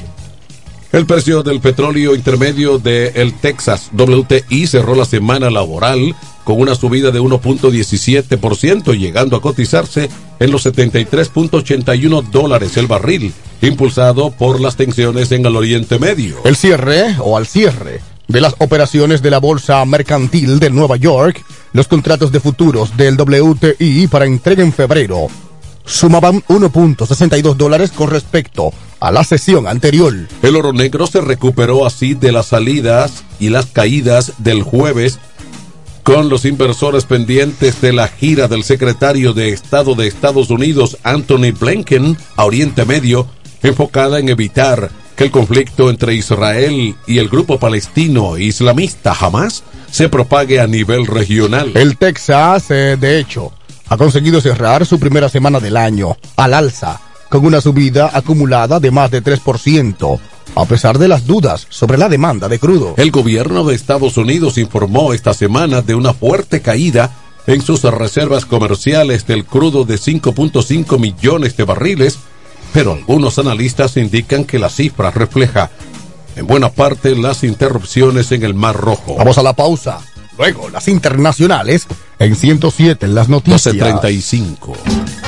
El 0.93 1.07
precio 1.07 1.43
del 1.43 1.61
petróleo 1.61 2.15
intermedio 2.15 2.79
de 2.79 3.09
el 3.15 3.33
Texas 3.33 3.91
WTI 3.93 4.67
cerró 4.67 4.95
la 4.95 5.07
semana 5.07 5.49
laboral 5.49 6.15
con 6.45 6.61
una 6.61 6.75
subida 6.75 7.11
de 7.11 7.21
1.17%, 7.21 8.99
llegando 8.99 9.37
a 9.37 9.41
cotizarse 9.41 10.11
en 10.39 10.51
los 10.51 10.67
73.81 10.67 12.29
dólares 12.29 12.77
el 12.77 12.89
barril, 12.89 13.33
impulsado 13.63 14.33
por 14.33 14.61
las 14.61 14.77
tensiones 14.77 15.33
en 15.33 15.47
el 15.47 15.57
Oriente 15.57 15.99
Medio. 15.99 16.37
El 16.45 16.57
cierre 16.57 17.17
o 17.21 17.39
al 17.39 17.47
cierre 17.47 18.12
de 18.33 18.41
las 18.41 18.55
operaciones 18.59 19.23
de 19.23 19.31
la 19.31 19.39
Bolsa 19.39 19.85
Mercantil 19.85 20.59
de 20.59 20.71
Nueva 20.71 20.97
York, 20.97 21.45
los 21.73 21.87
contratos 21.87 22.33
de 22.33 22.41
futuros 22.41 22.97
del 22.97 23.17
WTI 23.17 24.09
para 24.09 24.25
entrega 24.25 24.63
en 24.63 24.73
febrero 24.73 25.29
sumaban 25.85 26.43
1.62 26.45 27.55
dólares 27.57 27.93
con 27.93 28.09
respecto 28.09 28.73
a 29.01 29.11
la 29.11 29.25
sesión 29.25 29.67
anterior. 29.67 30.15
El 30.43 30.57
oro 30.57 30.73
negro 30.73 31.07
se 31.07 31.21
recuperó 31.21 31.85
así 31.85 32.15
de 32.15 32.33
las 32.33 32.47
salidas 32.47 33.25
y 33.39 33.49
las 33.51 33.67
caídas 33.67 34.35
del 34.39 34.63
jueves 34.63 35.19
con 36.03 36.29
los 36.29 36.45
inversores 36.45 37.05
pendientes 37.05 37.81
de 37.81 37.93
la 37.93 38.09
gira 38.09 38.49
del 38.49 38.65
secretario 38.65 39.35
de 39.35 39.51
Estado 39.51 39.95
de 39.95 40.09
Estados 40.09 40.51
Unidos, 40.51 40.99
Anthony 41.05 41.53
Blinken, 41.59 42.17
a 42.37 42.45
Oriente 42.45 42.85
Medio, 42.85 43.27
enfocada 43.63 44.19
en 44.19 44.29
evitar 44.29 44.91
que 45.17 45.25
el 45.25 45.31
conflicto 45.31 45.91
entre 45.91 46.15
Israel 46.15 46.95
y 47.07 47.19
el 47.19 47.29
grupo 47.29 47.59
palestino 47.59 48.39
islamista 48.39 49.15
Hamas 49.19 49.63
se 49.91 50.09
propague 50.09 50.61
a 50.61 50.67
nivel 50.67 51.07
regional. 51.07 51.73
El 51.75 51.99
Texas, 51.99 52.71
eh, 52.71 52.97
de 52.99 53.19
hecho, 53.19 53.53
ha 53.89 53.97
conseguido 53.97 54.41
cerrar 54.41 54.87
su 54.87 54.99
primera 54.99 55.29
semana 55.29 55.61
del 55.61 55.77
año 55.77 56.17
al 56.37 56.55
alza, 56.55 57.01
con 57.29 57.45
una 57.45 57.61
subida 57.61 58.11
acumulada 58.13 58.81
de 58.81 58.91
más 58.91 59.11
de 59.11 59.23
3%, 59.23 60.19
a 60.55 60.65
pesar 60.65 60.99
de 60.99 61.09
las 61.09 61.27
dudas 61.27 61.67
sobre 61.69 61.99
la 61.99 62.09
demanda 62.09 62.49
de 62.49 62.59
crudo. 62.59 62.95
El 62.97 63.11
gobierno 63.11 63.65
de 63.65 63.75
Estados 63.75 64.17
Unidos 64.17 64.59
informó 64.59 65.13
esta 65.13 65.35
semana 65.35 65.83
de 65.83 65.95
una 65.95 66.15
fuerte 66.15 66.63
caída 66.63 67.11
en 67.47 67.61
sus 67.61 67.83
reservas 67.83 68.47
comerciales 68.47 69.27
del 69.27 69.45
crudo 69.45 69.85
de 69.85 69.97
5.5 69.97 70.99
millones 70.99 71.57
de 71.57 71.65
barriles, 71.65 72.19
pero 72.73 72.93
algunos 72.93 73.39
analistas 73.39 73.97
indican 73.97 74.45
que 74.45 74.59
la 74.59 74.69
cifra 74.69 75.11
refleja 75.11 75.71
en 76.37 76.47
buena 76.47 76.71
parte 76.71 77.15
las 77.15 77.45
interrupciones 77.45 78.33
en 78.33 78.43
el 78.43 78.55
Mar 78.55 78.77
Rojo. 78.77 79.17
Vamos 79.17 79.39
a 79.39 79.43
la 79.43 79.53
pausa. 79.53 80.01
Luego 80.39 80.71
las 80.71 80.89
internacionales 80.89 81.87
en 82.19 82.35
107 82.35 83.07
en 83.07 83.15
las 83.15 83.29
noticias. 83.29 83.75
1235. 83.75 85.22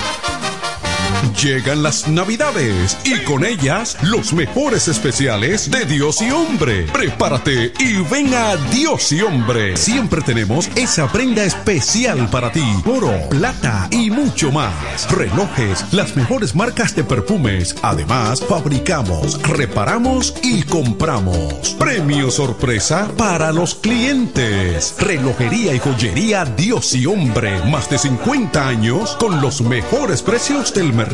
Llegan 1.43 1.83
las 1.83 2.09
navidades 2.09 2.97
y 3.05 3.19
con 3.25 3.45
ellas 3.45 3.97
los 4.03 4.33
mejores 4.33 4.89
especiales 4.89 5.71
de 5.71 5.85
Dios 5.85 6.21
y 6.23 6.31
Hombre. 6.31 6.87
Prepárate 6.93 7.73
y 7.79 7.97
ven 8.11 8.33
a 8.35 8.57
Dios 8.71 9.13
y 9.13 9.21
Hombre. 9.21 9.77
Siempre 9.77 10.23
tenemos 10.23 10.69
esa 10.75 11.07
prenda 11.09 11.45
especial 11.45 12.29
para 12.31 12.51
ti. 12.51 12.65
Oro, 12.85 13.13
plata 13.31 13.89
y 13.91 14.11
mucho 14.11 14.51
más. 14.51 15.11
Relojes, 15.11 15.85
las 15.93 16.17
mejores 16.17 16.55
marcas 16.55 16.95
de 16.97 17.05
perfumes. 17.05 17.77
Además, 17.83 18.43
fabricamos, 18.47 19.41
reparamos 19.43 20.35
y 20.43 20.63
compramos. 20.63 21.77
Premio 21.79 22.31
sorpresa 22.31 23.09
para 23.17 23.53
los 23.53 23.75
clientes. 23.75 24.95
Relojería 24.99 25.75
y 25.75 25.79
joyería 25.79 26.45
Dios 26.45 26.95
y 26.95 27.07
Hombre. 27.07 27.65
Más 27.67 27.91
de 27.91 27.99
50 27.99 28.67
años 28.67 29.17
con 29.19 29.41
los 29.41 29.61
mejores 29.61 30.23
precios 30.23 30.73
del 30.75 30.93
mercado. 30.93 31.14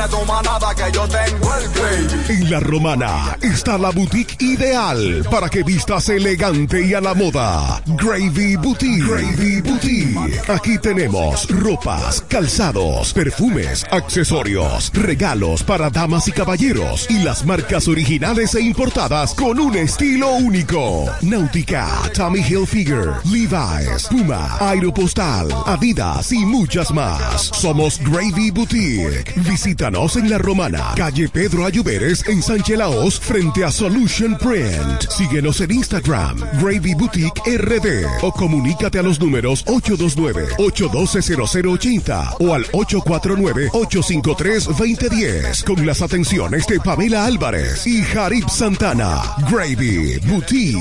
En 2.30 2.49
La 2.51 2.60
Romana 2.60 3.38
está 3.41 3.78
la 3.78 3.89
boutique 3.89 4.38
ideal 4.39 5.26
para 5.30 5.49
que 5.49 5.64
vistas 5.64 6.10
elegante 6.10 6.86
y 6.86 6.93
a 6.93 7.01
la 7.01 7.14
moda. 7.14 7.82
Gravy 7.86 8.55
Boutique. 8.58 9.03
Gravy 9.03 9.62
Boutique. 9.62 10.49
Aquí 10.49 10.78
tenemos 10.78 11.49
ropas, 11.49 12.22
calzados, 12.28 13.12
perfumes, 13.14 13.86
accesorios, 13.89 14.91
regalos 14.93 15.64
para 15.64 15.89
damas 15.89 16.28
y 16.28 16.32
caballeros 16.32 17.08
y 17.10 17.24
las 17.24 17.45
marcas 17.45 17.88
originales 17.88 18.53
e 18.55 18.62
importadas 18.62 19.34
con 19.34 19.60
un 19.60 19.76
estilo 19.76 20.32
único. 20.36 21.05
Náutica, 21.22 21.88
Tommy 22.14 22.41
Hilfiger, 22.41 23.14
Levi's, 23.26 24.08
Puma, 24.10 24.58
Aeropostal, 24.60 25.47
Adidas 25.66 26.32
y 26.32 26.45
muchas 26.45 26.91
más. 26.91 27.51
Somos 27.53 27.99
Gravy 27.99 28.51
Boutique. 28.51 29.34
Visítanos 29.48 30.18
en 30.18 30.30
La 30.30 30.38
Romana, 30.38 30.93
calle 30.95 31.28
Pedro 31.30 31.66
Ayuberes, 31.66 32.28
en 32.28 32.43
Sánchez 32.43 32.78
Laos, 32.78 33.20
frente 33.20 33.64
a 33.64 33.72
Solution 33.72 34.38
Print. 34.38 35.10
Síguenos 35.10 35.62
en 35.62 35.72
Instagram, 35.72 36.38
Gravy 36.62 36.93
Boutique 36.93 37.41
RD, 37.45 38.06
o 38.24 38.34
comunícate 38.34 39.00
a 39.00 39.04
los 39.04 39.20
números 39.20 39.66
829-812-0080 39.66 42.36
o 42.39 42.54
al 42.54 42.66
849-853-2010 42.68 45.64
con 45.64 45.84
las 45.86 46.02
atenciones 46.02 46.68
de 46.68 46.80
Pamela 46.80 47.26
Álvarez 47.26 47.86
y 47.88 48.04
Jarib 48.04 48.50
Santana. 48.50 49.22
Gravy 49.50 50.20
Boutique. 50.26 50.78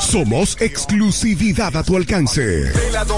Somos 0.00 0.60
exclusividad 0.60 1.76
a 1.76 1.82
tu 1.82 1.96
alcance. 1.96 2.70
Dile 2.72 2.98
a 2.98 3.04
tu 3.04 3.14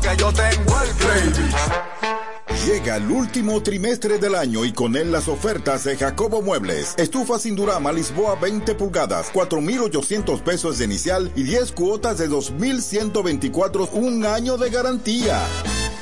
que 0.00 0.16
yo 0.16 0.32
tengo 0.32 0.82
el 0.82 0.92
gravy. 0.98 2.19
Llega 2.66 2.96
el 2.96 3.10
último 3.10 3.62
trimestre 3.62 4.18
del 4.18 4.34
año 4.34 4.66
y 4.66 4.72
con 4.72 4.94
él 4.94 5.10
las 5.10 5.28
ofertas 5.28 5.84
de 5.84 5.96
Jacobo 5.96 6.42
Muebles. 6.42 6.94
Estufa 6.98 7.38
sin 7.38 7.56
Durama 7.56 7.90
Lisboa 7.90 8.34
20 8.34 8.74
pulgadas, 8.74 9.30
4,800 9.32 10.42
pesos 10.42 10.76
de 10.76 10.84
inicial 10.84 11.32
y 11.34 11.44
10 11.44 11.72
cuotas 11.72 12.18
de 12.18 12.28
2,124, 12.28 13.88
un 13.94 14.26
año 14.26 14.58
de 14.58 14.68
garantía. 14.68 15.40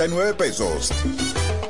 12,339 0.00 0.34
pesos. 0.34 0.90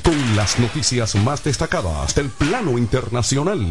Con 0.04 0.36
las 0.36 0.60
noticias 0.60 1.16
más 1.16 1.44
destacadas 1.44 2.14
del 2.14 2.30
plano 2.30 2.78
internacional. 2.78 3.66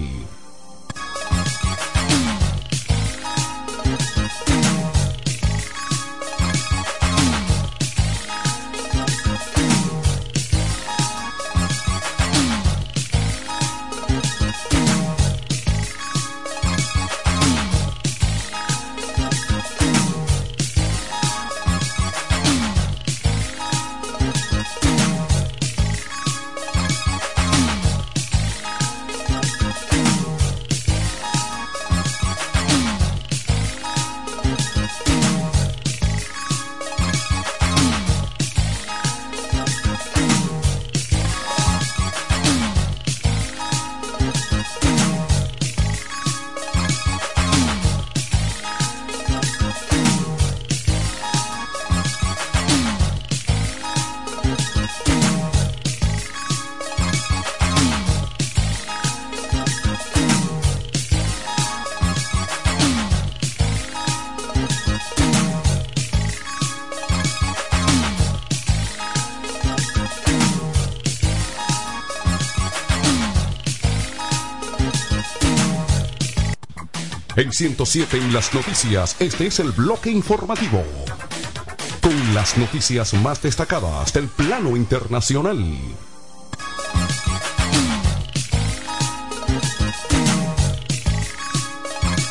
107 77.61 78.17
en 78.17 78.33
las 78.33 78.55
noticias, 78.55 79.17
este 79.19 79.49
es 79.49 79.61
el 79.61 79.73
bloque 79.73 80.11
informativo. 80.11 80.83
Con 82.01 82.35
las 82.35 82.57
noticias 82.57 83.13
más 83.13 83.43
destacadas 83.43 84.15
del 84.15 84.29
plano 84.29 84.79
internacional. 84.79 85.63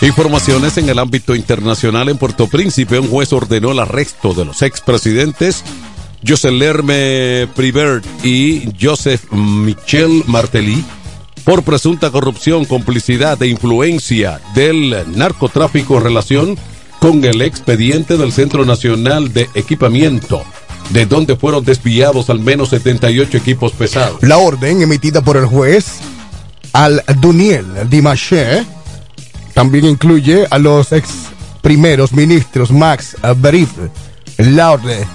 Informaciones 0.02 0.80
en 0.80 0.90
el 0.90 0.98
ámbito 0.98 1.36
internacional 1.36 2.10
en 2.10 2.18
Puerto 2.18 2.48
Príncipe. 2.48 2.98
Un 2.98 3.10
juez 3.10 3.32
ordenó 3.32 3.72
el 3.74 3.78
arresto 3.78 4.34
de 4.34 4.46
los 4.46 4.64
expresidentes 4.64 5.64
José 6.28 6.52
Lerme 6.52 7.48
Privert 7.56 8.04
y 8.26 8.68
Joseph 8.82 9.32
Michel 9.32 10.24
Martelly 10.26 10.84
por 11.44 11.64
presunta 11.64 12.12
corrupción, 12.12 12.66
complicidad 12.66 13.42
e 13.42 13.48
influencia 13.48 14.40
del 14.54 14.96
narcotráfico 15.16 15.98
en 15.98 16.04
relación 16.04 16.58
con 17.00 17.24
el 17.24 17.42
expediente 17.42 18.18
del 18.18 18.32
Centro 18.32 18.66
Nacional 18.66 19.34
de 19.34 19.50
Equipamiento, 19.54 20.44
de 20.90 21.06
donde 21.06 21.36
fueron 21.36 21.64
desviados 21.64 22.30
al 22.30 22.40
menos 22.40 22.70
78 22.70 23.38
equipos 23.38 23.72
pesados. 23.72 24.22
La 24.22 24.38
orden 24.38 24.82
emitida 24.82 25.22
por 25.22 25.38
el 25.38 25.46
juez 25.46 26.00
Al 26.74 27.04
Duniel 27.20 27.66
Dimaché 27.90 28.66
también 29.54 29.86
incluye 29.86 30.46
a 30.50 30.58
los 30.58 30.92
ex 30.92 31.10
primeros 31.62 32.14
ministros 32.14 32.72
Max 32.72 33.16
Berif, 33.38 33.72
Laurde 34.38 35.06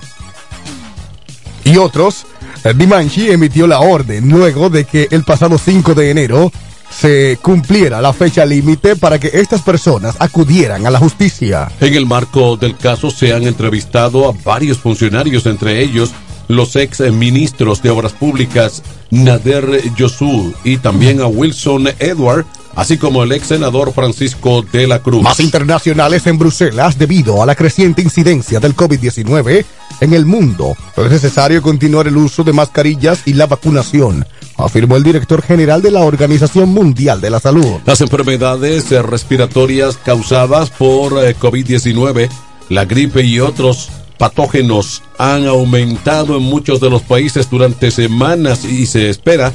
y 1.65 1.79
otros. 1.79 2.27
Dimanchi 2.73 3.31
emitió 3.31 3.67
la 3.67 3.81
orden 3.81 4.31
luego 4.31 4.71
de 4.71 4.85
que 4.85 5.09
el 5.11 5.23
pasado 5.25 5.59
5 5.59 5.95
de 5.95 6.11
enero 6.11 6.53
se 6.91 7.39
cumpliera 7.43 8.01
la 8.01 8.13
fecha 8.13 8.47
límite 8.47 8.97
para 8.97 9.19
que 9.19 9.31
estas 9.35 9.63
personas 9.63 10.17
acudieran 10.19 10.87
a 10.87 10.91
la 10.91 10.99
justicia. 10.99 11.71
En 11.81 11.95
el 11.95 12.07
marco 12.07 12.57
del 12.57 12.77
caso 12.77 13.11
se 13.11 13.35
han 13.35 13.45
entrevistado 13.45 14.29
a 14.29 14.35
varios 14.45 14.79
funcionarios, 14.79 15.47
entre 15.47 15.83
ellos 15.83 16.13
los 16.49 16.77
ex 16.77 17.01
ministros 17.13 17.83
de 17.83 17.91
Obras 17.91 18.13
Públicas 18.13 18.83
Nader 19.11 19.83
Yosu 19.97 20.53
y 20.63 20.77
también 20.79 21.21
a 21.21 21.27
Wilson 21.27 21.89
Edward, 21.99 22.47
así 22.77 22.99
como 22.99 23.23
el 23.23 23.33
ex 23.33 23.49
senador 23.49 23.93
Francisco 23.93 24.63
de 24.63 24.87
la 24.87 25.01
Cruz. 25.01 25.23
Más 25.23 25.41
internacionales 25.41 26.27
en 26.27 26.39
Bruselas 26.39 26.99
debido 26.99 27.43
a 27.43 27.47
la 27.47 27.55
creciente 27.55 28.03
incidencia 28.03 28.61
del 28.61 28.77
COVID-19 28.77 29.65
en 30.01 30.13
el 30.13 30.27
mundo. 30.27 30.77
Es 30.97 31.11
necesario 31.11 31.63
continuar 31.63 32.07
el 32.07 32.17
uso 32.17 32.45
de 32.45 32.53
mascarillas 32.53 33.23
y 33.27 33.35
la 33.35 33.47
vacunación, 33.47 34.27
afirmó 34.57 34.97
el 34.97 35.03
director 35.03 35.43
general 35.43 35.83
de 35.83 35.91
la 35.91 36.01
Organización 36.01 36.71
Mundial 36.71 37.21
de 37.21 37.31
la 37.31 37.41
Salud. 37.41 37.81
Las 37.87 38.01
enfermedades 38.01 38.91
respiratorias 38.91 39.97
causadas 39.97 40.71
por 40.71 41.25
eh, 41.25 41.37
COVID-19, 41.37 42.29
la 42.69 42.85
gripe 42.85 43.23
y 43.23 43.41
otros 43.41 43.91
patógenos 44.19 45.03
han 45.19 45.47
aumentado 45.47 46.37
en 46.37 46.43
muchos 46.43 46.81
de 46.81 46.91
los 46.91 47.03
países 47.03 47.51
durante 47.51 47.91
semanas 47.91 48.65
y 48.65 48.87
se 48.87 49.11
espera 49.11 49.53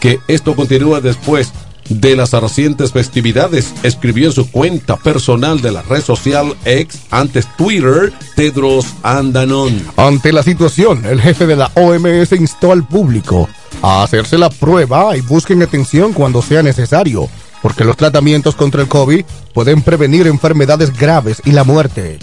que 0.00 0.18
esto 0.28 0.54
continúe 0.56 1.00
después 1.00 1.52
de 1.90 2.16
las 2.16 2.32
recientes 2.32 2.92
festividades, 2.92 3.74
escribió 3.82 4.26
en 4.26 4.32
su 4.32 4.50
cuenta 4.50 4.96
personal 4.96 5.60
de 5.60 5.72
la 5.72 5.82
red 5.82 6.02
social 6.02 6.56
X, 6.64 7.00
antes 7.10 7.46
Twitter, 7.56 8.12
Tedros 8.36 8.86
Andanon. 9.02 9.82
Ante 9.96 10.32
la 10.32 10.42
situación, 10.42 11.04
el 11.04 11.20
jefe 11.20 11.46
de 11.46 11.56
la 11.56 11.70
OMS 11.74 12.32
instó 12.32 12.72
al 12.72 12.86
público 12.86 13.48
a 13.82 14.02
hacerse 14.02 14.38
la 14.38 14.50
prueba 14.50 15.16
y 15.16 15.20
busquen 15.20 15.62
atención 15.62 16.12
cuando 16.12 16.42
sea 16.42 16.62
necesario, 16.62 17.28
porque 17.62 17.84
los 17.84 17.96
tratamientos 17.96 18.54
contra 18.54 18.82
el 18.82 18.88
COVID 18.88 19.24
pueden 19.52 19.82
prevenir 19.82 20.26
enfermedades 20.26 20.96
graves 20.96 21.42
y 21.44 21.52
la 21.52 21.64
muerte. 21.64 22.18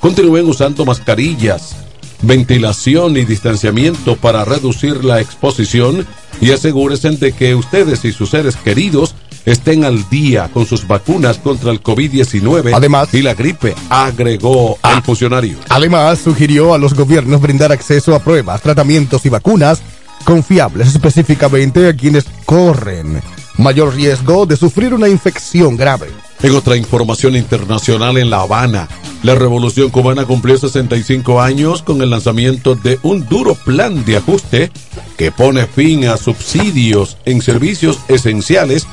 Continúen 0.00 0.48
usando 0.48 0.84
mascarillas, 0.84 1.74
ventilación 2.22 3.16
y 3.16 3.24
distanciamiento 3.24 4.16
para 4.16 4.44
reducir 4.44 5.04
la 5.04 5.20
exposición 5.20 6.06
y 6.40 6.50
asegúrense 6.52 7.10
de 7.10 7.32
que 7.32 7.54
ustedes 7.54 8.04
y 8.04 8.12
sus 8.12 8.30
seres 8.30 8.56
queridos 8.56 9.14
estén 9.44 9.84
al 9.84 10.08
día 10.10 10.50
con 10.52 10.66
sus 10.66 10.86
vacunas 10.86 11.38
contra 11.38 11.70
el 11.70 11.82
COVID-19 11.82 12.72
Además- 12.74 13.12
y 13.14 13.22
la 13.22 13.34
gripe, 13.34 13.74
agregó 13.88 14.78
el 14.94 15.02
funcionario. 15.02 15.58
Además, 15.68 16.18
sugirió 16.18 16.74
a 16.74 16.78
los 16.78 16.94
gobiernos 16.94 17.40
brindar 17.40 17.72
acceso 17.72 18.14
a 18.14 18.18
pruebas, 18.18 18.60
tratamientos 18.60 19.24
y 19.24 19.28
vacunas 19.28 19.80
confiables 20.24 20.88
específicamente 20.88 21.88
a 21.88 21.94
quienes 21.94 22.26
corren 22.44 23.22
mayor 23.58 23.94
riesgo 23.94 24.46
de 24.46 24.56
sufrir 24.56 24.94
una 24.94 25.08
infección 25.08 25.76
grave. 25.76 26.08
En 26.42 26.54
otra 26.54 26.76
información 26.76 27.36
internacional 27.36 28.16
en 28.16 28.30
La 28.30 28.40
Habana, 28.42 28.88
la 29.24 29.34
revolución 29.34 29.90
cubana 29.90 30.24
cumplió 30.24 30.56
65 30.56 31.40
años 31.42 31.82
con 31.82 32.00
el 32.00 32.10
lanzamiento 32.10 32.76
de 32.76 32.98
un 33.02 33.26
duro 33.28 33.56
plan 33.56 34.04
de 34.04 34.16
ajuste 34.16 34.70
que 35.16 35.32
pone 35.32 35.66
fin 35.66 36.06
a 36.06 36.16
subsidios 36.16 37.16
en 37.24 37.42
servicios 37.42 37.98
esenciales 38.06 38.86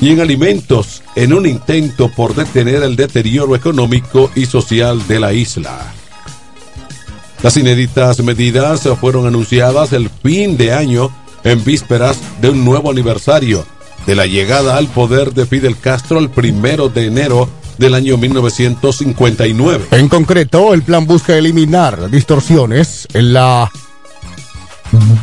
y 0.00 0.10
en 0.10 0.20
alimentos 0.20 1.02
en 1.16 1.32
un 1.32 1.46
intento 1.46 2.08
por 2.08 2.34
detener 2.34 2.84
el 2.84 2.94
deterioro 2.94 3.56
económico 3.56 4.30
y 4.36 4.46
social 4.46 5.06
de 5.08 5.18
la 5.18 5.32
isla. 5.32 5.92
Las 7.42 7.56
inéditas 7.56 8.22
medidas 8.22 8.88
fueron 9.00 9.26
anunciadas 9.26 9.92
el 9.92 10.08
fin 10.08 10.56
de 10.56 10.72
año 10.72 11.10
en 11.42 11.64
vísperas 11.64 12.18
de 12.40 12.50
un 12.50 12.64
nuevo 12.64 12.88
aniversario 12.88 13.66
de 14.06 14.14
la 14.14 14.26
llegada 14.26 14.76
al 14.76 14.88
poder 14.88 15.32
de 15.32 15.46
Fidel 15.46 15.78
Castro 15.78 16.18
el 16.18 16.30
primero 16.30 16.88
de 16.88 17.06
enero 17.06 17.48
del 17.78 17.94
año 17.94 18.16
1959. 18.16 19.86
En 19.92 20.08
concreto, 20.08 20.74
el 20.74 20.82
plan 20.82 21.06
busca 21.06 21.36
eliminar 21.36 22.10
distorsiones 22.10 23.08
en 23.12 23.32
la 23.32 23.70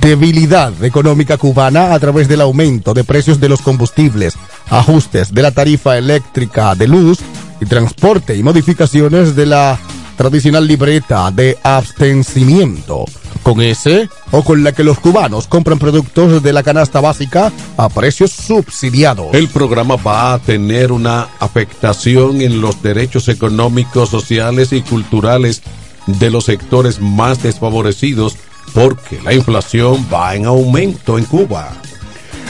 debilidad 0.01 0.83
económica 0.83 1.37
cubana 1.37 1.93
a 1.93 1.99
través 1.99 2.27
del 2.27 2.41
aumento 2.41 2.93
de 2.93 3.03
precios 3.03 3.39
de 3.39 3.49
los 3.49 3.61
combustibles, 3.61 4.33
ajustes 4.69 5.33
de 5.33 5.41
la 5.41 5.51
tarifa 5.51 5.97
eléctrica 5.97 6.73
de 6.75 6.87
luz 6.87 7.19
y 7.61 7.65
transporte 7.65 8.35
y 8.35 8.43
modificaciones 8.43 9.35
de 9.35 9.45
la 9.45 9.79
tradicional 10.17 10.67
libreta 10.67 11.31
de 11.31 11.57
abstencimiento. 11.63 13.05
Con 13.49 13.61
ese 13.61 14.09
o 14.29 14.43
con 14.43 14.63
la 14.63 14.73
que 14.73 14.83
los 14.83 14.99
cubanos 14.99 15.47
compran 15.47 15.79
productos 15.79 16.43
de 16.43 16.53
la 16.53 16.61
canasta 16.61 17.01
básica 17.01 17.51
a 17.77 17.89
precios 17.89 18.29
subsidiados. 18.29 19.33
El 19.33 19.47
programa 19.47 19.95
va 19.95 20.35
a 20.35 20.37
tener 20.37 20.91
una 20.91 21.27
afectación 21.39 22.41
en 22.41 22.61
los 22.61 22.83
derechos 22.83 23.27
económicos, 23.27 24.09
sociales 24.09 24.71
y 24.71 24.83
culturales 24.83 25.63
de 26.05 26.29
los 26.29 26.45
sectores 26.45 27.01
más 27.01 27.41
desfavorecidos 27.41 28.37
porque 28.75 29.19
la 29.23 29.33
inflación 29.33 30.05
va 30.13 30.35
en 30.35 30.45
aumento 30.45 31.17
en 31.17 31.25
Cuba. 31.25 31.71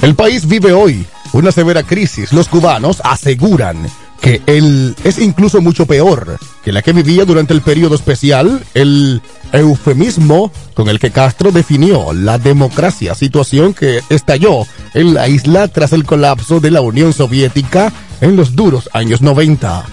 El 0.02 0.16
país 0.16 0.50
vive 0.50 0.74
hoy 0.74 1.06
una 1.32 1.54
severa 1.54 1.84
crisis. 1.84 2.34
Los 2.34 2.50
cubanos 2.50 3.02
aseguran 3.06 3.88
que 4.20 4.42
el 4.48 4.98
es 5.06 5.18
incluso 5.20 5.62
mucho 5.62 5.86
peor 5.86 6.38
que 6.64 6.72
la 6.72 6.82
que 6.82 6.94
vivía 6.94 7.26
durante 7.26 7.54
el 7.54 7.62
periodo 7.62 7.96
especial, 7.96 8.64
el 8.74 9.22
eufemismo 9.52 10.52
con 10.74 10.90
el 10.90 11.00
que 11.00 11.12
Castro 11.12 11.52
definió 11.52 12.14
la 12.14 12.38
democracia, 12.38 13.16
situación 13.16 13.74
que 13.74 14.02
estalló 14.10 14.66
en 14.94 15.14
la 15.14 15.28
isla 15.28 15.68
tras 15.68 15.94
el 15.94 16.06
colapso 16.06 16.60
de 16.60 16.72
la 16.72 16.82
Unión 16.82 17.14
Soviética 17.14 17.92
en 18.22 18.36
los 18.36 18.56
duros 18.56 18.90
años 18.94 19.22
90. 19.22 19.86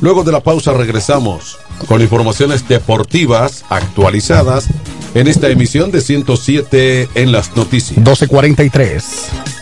Luego 0.00 0.24
de 0.24 0.32
la 0.32 0.40
pausa 0.40 0.72
regresamos 0.72 1.58
con 1.86 2.00
informaciones 2.00 2.68
deportivas 2.68 3.64
actualizadas 3.68 4.66
en 5.14 5.28
esta 5.28 5.48
emisión 5.48 5.90
de 5.90 6.00
107 6.00 7.08
en 7.14 7.32
las 7.32 7.56
noticias. 7.56 7.96
1243. 7.98 9.61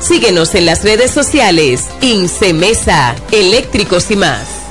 Síguenos 0.00 0.54
en 0.54 0.66
las 0.66 0.82
redes 0.82 1.10
sociales. 1.10 1.88
Incemesa, 2.00 3.14
eléctricos 3.32 4.10
y 4.10 4.16
más. 4.16 4.63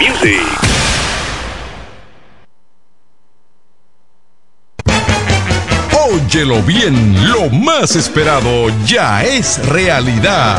Music. 0.00 0.40
Óyelo 6.10 6.62
bien, 6.62 7.30
lo 7.32 7.48
más 7.50 7.96
esperado 7.96 8.68
ya 8.86 9.22
es 9.24 9.64
realidad. 9.66 10.58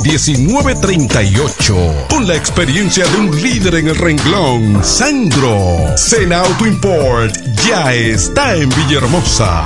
1938. 0.00 2.06
Con 2.08 2.26
la 2.26 2.36
experiencia 2.36 3.04
de 3.06 3.16
un 3.18 3.42
líder 3.42 3.76
en 3.76 3.88
el 3.88 3.96
renglón, 3.96 4.84
Sandro. 4.84 5.96
Sena 5.96 6.40
Auto 6.40 6.66
Import 6.66 7.34
ya 7.66 7.94
está 7.94 8.56
en 8.56 8.68
Villahermosa. 8.68 9.64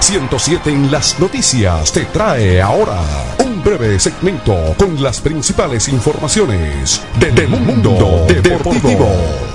...107 0.00 0.68
en 0.68 0.90
las 0.90 1.18
noticias 1.18 1.92
te 1.92 2.04
trae 2.04 2.62
ahora 2.62 3.02
un 3.44 3.62
breve 3.62 3.98
segmento 3.98 4.74
con 4.78 5.02
las 5.02 5.20
principales 5.20 5.88
informaciones 5.88 7.02
del 7.18 7.48
mundo 7.48 8.24
deportivo. 8.28 9.45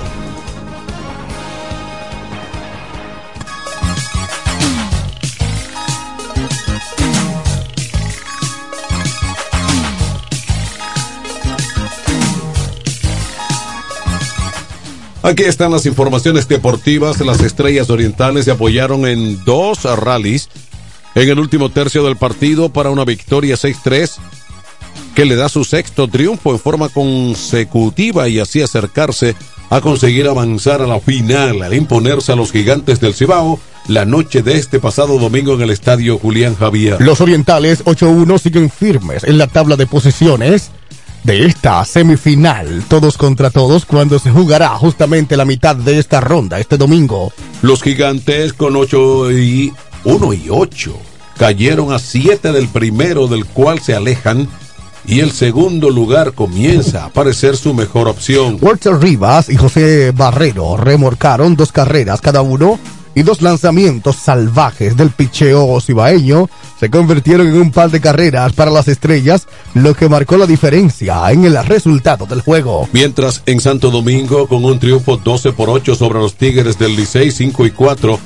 Aquí 15.22 15.44
están 15.44 15.70
las 15.70 15.86
informaciones 15.86 16.48
deportivas. 16.48 17.20
Las 17.20 17.40
estrellas 17.40 17.90
orientales 17.90 18.44
se 18.44 18.50
apoyaron 18.50 19.06
en 19.06 19.42
dos 19.44 19.84
rallies 19.84 20.48
en 21.14 21.28
el 21.28 21.38
último 21.38 21.70
tercio 21.70 22.04
del 22.04 22.16
partido 22.16 22.70
para 22.70 22.90
una 22.90 23.04
victoria 23.04 23.54
6-3 23.54 24.16
que 25.14 25.24
le 25.24 25.36
da 25.36 25.48
su 25.48 25.64
sexto 25.64 26.08
triunfo 26.08 26.52
en 26.52 26.58
forma 26.58 26.88
consecutiva 26.88 28.28
y 28.28 28.40
así 28.40 28.62
acercarse 28.62 29.36
a 29.70 29.80
conseguir 29.80 30.26
avanzar 30.26 30.82
a 30.82 30.86
la 30.86 31.00
final 31.00 31.62
al 31.62 31.74
imponerse 31.74 32.32
a 32.32 32.36
los 32.36 32.50
gigantes 32.50 32.98
del 33.00 33.14
Cibao 33.14 33.60
la 33.88 34.04
noche 34.04 34.42
de 34.42 34.56
este 34.56 34.80
pasado 34.80 35.18
domingo 35.18 35.54
en 35.54 35.62
el 35.62 35.70
estadio 35.70 36.18
Julián 36.18 36.56
Javier. 36.56 37.00
Los 37.00 37.20
orientales 37.20 37.84
8-1 37.84 38.38
siguen 38.38 38.70
firmes 38.70 39.24
en 39.24 39.38
la 39.38 39.46
tabla 39.46 39.76
de 39.76 39.86
posiciones 39.86 40.70
de 41.24 41.46
esta 41.46 41.84
semifinal, 41.84 42.84
todos 42.88 43.16
contra 43.16 43.50
todos, 43.50 43.86
cuando 43.86 44.18
se 44.18 44.30
jugará 44.30 44.68
justamente 44.70 45.36
la 45.36 45.44
mitad 45.44 45.76
de 45.76 45.98
esta 45.98 46.20
ronda 46.20 46.58
este 46.58 46.76
domingo. 46.76 47.32
Los 47.62 47.82
gigantes 47.82 48.52
con 48.52 48.76
8 48.76 49.32
y 49.32 49.72
1 50.04 50.32
y 50.34 50.46
8 50.50 50.96
cayeron 51.38 51.92
a 51.92 51.98
7 51.98 52.52
del 52.52 52.68
primero, 52.68 53.28
del 53.28 53.46
cual 53.46 53.80
se 53.80 53.94
alejan. 53.94 54.48
Y 55.04 55.18
el 55.18 55.32
segundo 55.32 55.90
lugar 55.90 56.32
comienza 56.32 57.04
a 57.04 57.08
parecer 57.08 57.56
su 57.56 57.74
mejor 57.74 58.06
opción. 58.06 58.58
Walter 58.60 58.94
Rivas 59.00 59.48
y 59.48 59.56
José 59.56 60.12
Barrero 60.12 60.76
remorcaron 60.76 61.56
dos 61.56 61.72
carreras 61.72 62.20
cada 62.20 62.42
uno 62.42 62.78
y 63.14 63.22
dos 63.22 63.42
lanzamientos 63.42 64.16
salvajes 64.16 64.96
del 64.96 65.10
picheo 65.10 65.80
cibaeño 65.80 66.48
se 66.78 66.90
convirtieron 66.90 67.46
en 67.46 67.56
un 67.56 67.70
par 67.70 67.90
de 67.90 68.00
carreras 68.00 68.52
para 68.52 68.70
las 68.70 68.88
estrellas, 68.88 69.46
lo 69.74 69.94
que 69.94 70.08
marcó 70.08 70.36
la 70.36 70.46
diferencia 70.46 71.30
en 71.30 71.44
el 71.44 71.64
resultado 71.64 72.26
del 72.26 72.40
juego. 72.40 72.88
Mientras 72.92 73.42
en 73.46 73.60
Santo 73.60 73.90
Domingo, 73.90 74.46
con 74.46 74.64
un 74.64 74.78
triunfo 74.78 75.16
12 75.16 75.52
por 75.52 75.70
8 75.70 75.94
sobre 75.94 76.18
los 76.18 76.34
Tigres 76.34 76.78
del 76.78 76.96
Licey 76.96 77.30
5 77.30 77.66
y 77.66 77.70
4, 77.70 78.18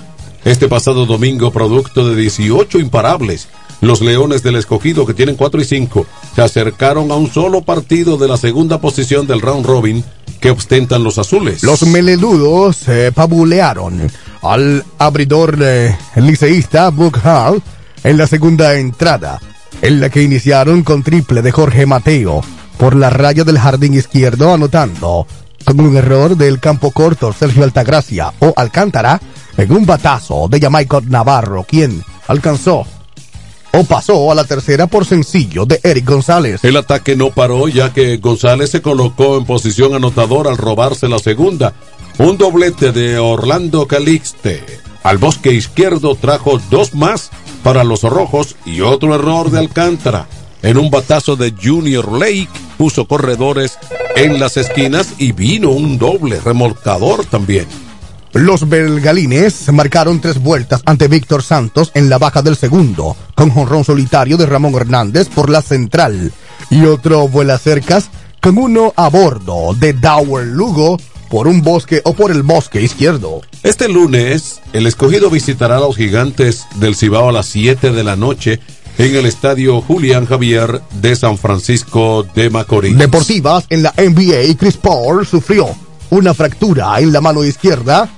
este 0.44 0.68
pasado 0.68 1.06
domingo, 1.06 1.50
producto 1.50 2.08
de 2.08 2.14
18 2.14 2.78
imparables, 2.78 3.48
los 3.80 4.00
Leones 4.00 4.42
del 4.42 4.56
Escogido, 4.56 5.04
que 5.04 5.12
tienen 5.12 5.34
4 5.34 5.60
y 5.60 5.64
5, 5.64 6.06
se 6.34 6.42
acercaron 6.42 7.10
a 7.10 7.16
un 7.16 7.30
solo 7.30 7.62
partido 7.62 8.16
de 8.16 8.28
la 8.28 8.36
segunda 8.36 8.80
posición 8.80 9.26
del 9.26 9.40
round 9.40 9.66
robin 9.66 10.04
que 10.40 10.50
ostentan 10.50 11.02
los 11.02 11.18
azules. 11.18 11.62
Los 11.62 11.82
meleludos 11.86 12.76
se 12.76 13.10
pabulearon 13.12 14.10
al 14.42 14.84
abridor 14.98 15.58
eh, 15.60 15.96
liceísta 16.16 16.92
Hall 17.24 17.62
en 18.04 18.16
la 18.16 18.26
segunda 18.26 18.74
entrada, 18.74 19.40
en 19.82 20.00
la 20.00 20.10
que 20.10 20.22
iniciaron 20.22 20.82
con 20.82 21.02
triple 21.02 21.42
de 21.42 21.52
Jorge 21.52 21.86
Mateo 21.86 22.42
por 22.78 22.94
la 22.94 23.10
raya 23.10 23.44
del 23.44 23.58
jardín 23.58 23.94
izquierdo, 23.94 24.52
anotando 24.52 25.26
con 25.64 25.80
un 25.80 25.96
error 25.96 26.36
del 26.36 26.60
campo 26.60 26.90
corto 26.92 27.32
Sergio 27.32 27.64
Altagracia 27.64 28.32
o 28.38 28.52
Alcántara 28.56 29.20
en 29.56 29.72
un 29.72 29.86
batazo 29.86 30.48
de 30.48 30.60
Jamaica 30.60 31.00
Navarro, 31.06 31.64
quien 31.64 32.02
alcanzó 32.28 32.86
o 33.72 33.84
pasó 33.84 34.30
a 34.32 34.34
la 34.34 34.44
tercera 34.44 34.86
por 34.86 35.04
sencillo 35.04 35.66
de 35.66 35.80
Eric 35.82 36.08
González. 36.08 36.64
El 36.64 36.76
ataque 36.76 37.14
no 37.14 37.30
paró 37.30 37.68
ya 37.68 37.92
que 37.92 38.16
González 38.16 38.70
se 38.70 38.80
colocó 38.80 39.36
en 39.36 39.44
posición 39.44 39.94
anotadora 39.94 40.50
al 40.50 40.56
robarse 40.56 41.08
la 41.08 41.18
segunda. 41.18 41.74
Un 42.18 42.38
doblete 42.38 42.92
de 42.92 43.18
Orlando 43.18 43.86
Calixte. 43.86 44.64
Al 45.02 45.18
bosque 45.18 45.52
izquierdo 45.52 46.14
trajo 46.14 46.58
dos 46.70 46.94
más 46.94 47.30
para 47.62 47.84
los 47.84 48.04
rojos 48.04 48.56
y 48.64 48.80
otro 48.80 49.14
error 49.14 49.50
de 49.50 49.58
Alcántara. 49.58 50.26
En 50.62 50.78
un 50.78 50.90
batazo 50.90 51.36
de 51.36 51.52
Junior 51.62 52.10
Lake 52.10 52.48
puso 52.78 53.04
corredores 53.06 53.78
en 54.16 54.40
las 54.40 54.56
esquinas 54.56 55.12
y 55.18 55.32
vino 55.32 55.70
un 55.70 55.98
doble 55.98 56.40
remolcador 56.40 57.26
también. 57.26 57.66
Los 58.32 58.66
belgalines 58.66 59.70
marcaron 59.70 60.18
tres 60.20 60.38
vueltas 60.42 60.80
ante 60.86 61.08
Víctor 61.08 61.42
Santos 61.42 61.90
en 61.92 62.08
la 62.08 62.16
baja 62.16 62.40
del 62.40 62.56
segundo, 62.56 63.14
con 63.34 63.50
jonrón 63.50 63.84
solitario 63.84 64.38
de 64.38 64.46
Ramón 64.46 64.74
Hernández 64.74 65.28
por 65.28 65.50
la 65.50 65.60
central 65.60 66.32
y 66.70 66.84
otro 66.86 67.28
vuela 67.28 67.58
cercas 67.58 68.08
con 68.40 68.56
uno 68.56 68.94
a 68.96 69.08
bordo 69.08 69.74
de 69.74 69.92
Dower 69.92 70.46
Lugo 70.46 70.96
por 71.28 71.48
un 71.48 71.62
bosque 71.62 72.00
o 72.04 72.14
por 72.14 72.30
el 72.30 72.42
bosque 72.42 72.82
izquierdo. 72.82 73.42
Este 73.62 73.88
lunes, 73.88 74.60
el 74.72 74.86
escogido 74.86 75.30
visitará 75.30 75.76
a 75.76 75.80
los 75.80 75.96
gigantes 75.96 76.66
del 76.76 76.94
Cibao 76.94 77.28
a 77.28 77.32
las 77.32 77.46
7 77.46 77.92
de 77.92 78.04
la 78.04 78.16
noche 78.16 78.60
en 78.98 79.14
el 79.14 79.26
estadio 79.26 79.80
Julián 79.82 80.26
Javier 80.26 80.80
de 81.00 81.16
San 81.16 81.36
Francisco 81.36 82.26
de 82.34 82.50
Macorís. 82.50 82.96
Deportivas 82.96 83.66
en 83.68 83.82
la 83.82 83.92
NBA, 83.96 84.56
Chris 84.58 84.76
Paul 84.76 85.26
sufrió 85.26 85.68
una 86.10 86.34
fractura 86.34 86.98
en 87.00 87.12
la 87.12 87.20
mano 87.20 87.44
izquierda. 87.44 88.08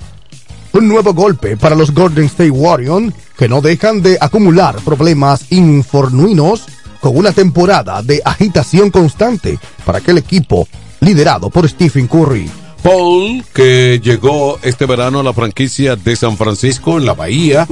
Un 0.73 0.87
nuevo 0.87 1.15
golpe 1.15 1.57
para 1.57 1.75
los 1.75 1.93
Golden 1.93 2.27
State 2.27 2.51
Warriors, 2.51 3.13
que 3.37 3.49
no 3.49 3.61
dejan 3.61 4.03
de 4.03 4.19
acumular 4.21 4.77
problemas 4.83 5.51
infornuinos 5.51 6.67
con 7.01 7.17
una 7.17 7.33
temporada 7.33 8.03
de 8.03 8.21
agitación 8.25 8.91
constante 8.91 9.59
para 9.85 9.99
aquel 9.99 10.19
equipo 10.19 10.69
liderado 11.01 11.49
por 11.51 11.69
Stephen 11.69 12.07
Curry. 12.07 12.51
Paul, 12.83 13.45
que 13.55 14.01
llegó 14.03 14.59
este 14.62 14.87
verano 14.87 15.20
a 15.20 15.22
la 15.22 15.33
franquicia 15.33 15.97
de 15.97 16.16
San 16.16 16.37
Francisco 16.37 16.99
en 16.99 17.07
la 17.07 17.14
Bahía, 17.14 17.66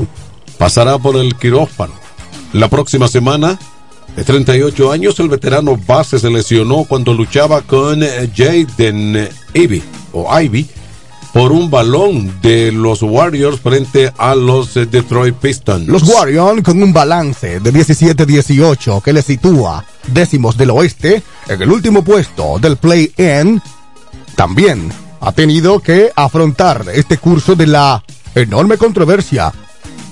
pasará 0.59 0.99
por 0.99 1.17
el 1.17 1.37
quirófano. 1.37 1.95
La 2.53 2.69
próxima 2.69 3.09
semana, 3.09 3.59
de 4.17 4.25
38 4.25 4.93
años, 4.93 5.19
el 5.21 5.29
veterano 5.29 5.77
base 5.77 6.19
se 6.19 6.31
lesionó 6.31 6.85
cuando 6.85 7.13
luchaba 7.13 7.63
con 7.63 8.01
Jaden 8.01 9.29
Ivy, 9.55 9.83
o 10.13 10.41
Ivy, 10.41 10.67
por 11.37 11.53
un 11.53 11.69
balón 11.69 12.41
de 12.41 12.73
los 12.73 13.03
Warriors 13.03 13.61
frente 13.61 14.11
a 14.17 14.35
los 14.35 14.73
Detroit 14.73 15.35
Pistons. 15.35 15.87
Los 15.87 16.03
Warriors 16.03 16.63
con 16.63 16.83
un 16.83 16.95
balance 16.95 17.61
de 17.61 17.73
17-18 17.75 19.03
que 19.03 19.13
le 19.13 19.21
sitúa 19.21 19.85
décimos 20.07 20.57
del 20.57 20.71
oeste 20.71 21.23
en 21.47 21.61
el 21.61 21.71
último 21.71 22.03
puesto 22.03 22.59
del 22.59 22.79
play-in, 22.79 23.61
también 24.37 24.93
ha 25.21 25.33
tenido 25.33 25.81
que 25.81 26.13
afrontar 26.15 26.85
este 26.95 27.19
curso 27.19 27.57
de 27.57 27.67
la 27.67 28.05
enorme 28.35 28.77
controversia 28.77 29.53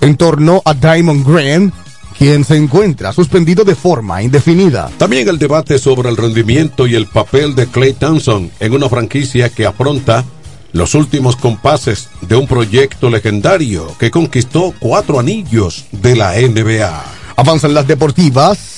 en 0.01 0.17
torno 0.17 0.63
a 0.65 0.75
Diamond 0.75 1.27
Green, 1.27 1.73
quien 2.19 2.45
se 2.45 2.57
encuentra 2.57 3.13
suspendido 3.13 3.65
de 3.65 3.75
forma 3.75 4.23
indefinida. 4.23 4.91
También 4.99 5.29
el 5.29 5.39
debate 5.39 5.79
sobre 5.79 6.09
el 6.09 6.17
rendimiento 6.17 6.87
y 6.87 6.95
el 6.95 7.07
papel 7.07 7.55
de 7.55 7.67
Clay 7.67 7.93
Thompson 7.93 8.51
en 8.61 8.73
una 8.73 8.89
franquicia 8.89 9.51
que 9.51 9.67
afronta 9.67 10.25
los 10.73 10.95
últimos 10.95 11.37
compases 11.37 12.09
de 12.23 12.37
un 12.37 12.47
proyecto 12.47 13.11
legendario 13.11 13.95
que 13.99 14.11
conquistó 14.11 14.75
cuatro 14.79 15.21
anillos 15.21 15.85
de 15.93 16.17
la 16.17 16.33
NBA. 16.33 17.05
Avanzan 17.37 17.75
las 17.75 17.87
deportivas. 17.87 18.73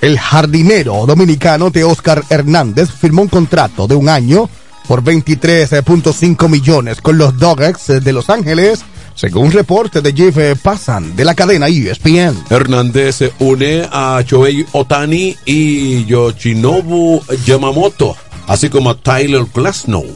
El 0.00 0.18
jardinero 0.18 1.06
dominicano 1.06 1.70
de 1.70 1.84
Oscar 1.84 2.22
Hernández 2.28 2.90
firmó 2.90 3.22
un 3.22 3.28
contrato 3.28 3.86
de 3.86 3.94
un 3.94 4.08
año 4.08 4.48
por 4.86 5.02
23.5 5.02 6.48
millones 6.48 7.00
con 7.00 7.18
los 7.18 7.38
Doggets 7.38 7.86
de 8.02 8.12
Los 8.12 8.30
Ángeles, 8.30 8.84
según 9.14 9.50
reporte 9.50 10.00
de 10.00 10.12
Jeff 10.12 10.60
Passan 10.60 11.16
de 11.16 11.24
la 11.24 11.34
cadena 11.34 11.68
ESPN. 11.68 12.44
Hernández 12.50 13.16
se 13.16 13.32
une 13.38 13.88
a 13.90 14.22
Shohei 14.24 14.64
Otani 14.72 15.36
y 15.44 16.04
Yoshinobu 16.04 17.22
Yamamoto, 17.44 18.16
así 18.46 18.68
como 18.68 18.90
a 18.90 18.96
Tyler 18.96 19.44
Glasnow, 19.52 20.06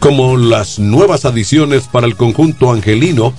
como 0.00 0.36
las 0.36 0.78
nuevas 0.78 1.24
adiciones 1.24 1.84
para 1.84 2.06
el 2.06 2.16
conjunto 2.16 2.72
angelino, 2.72 3.32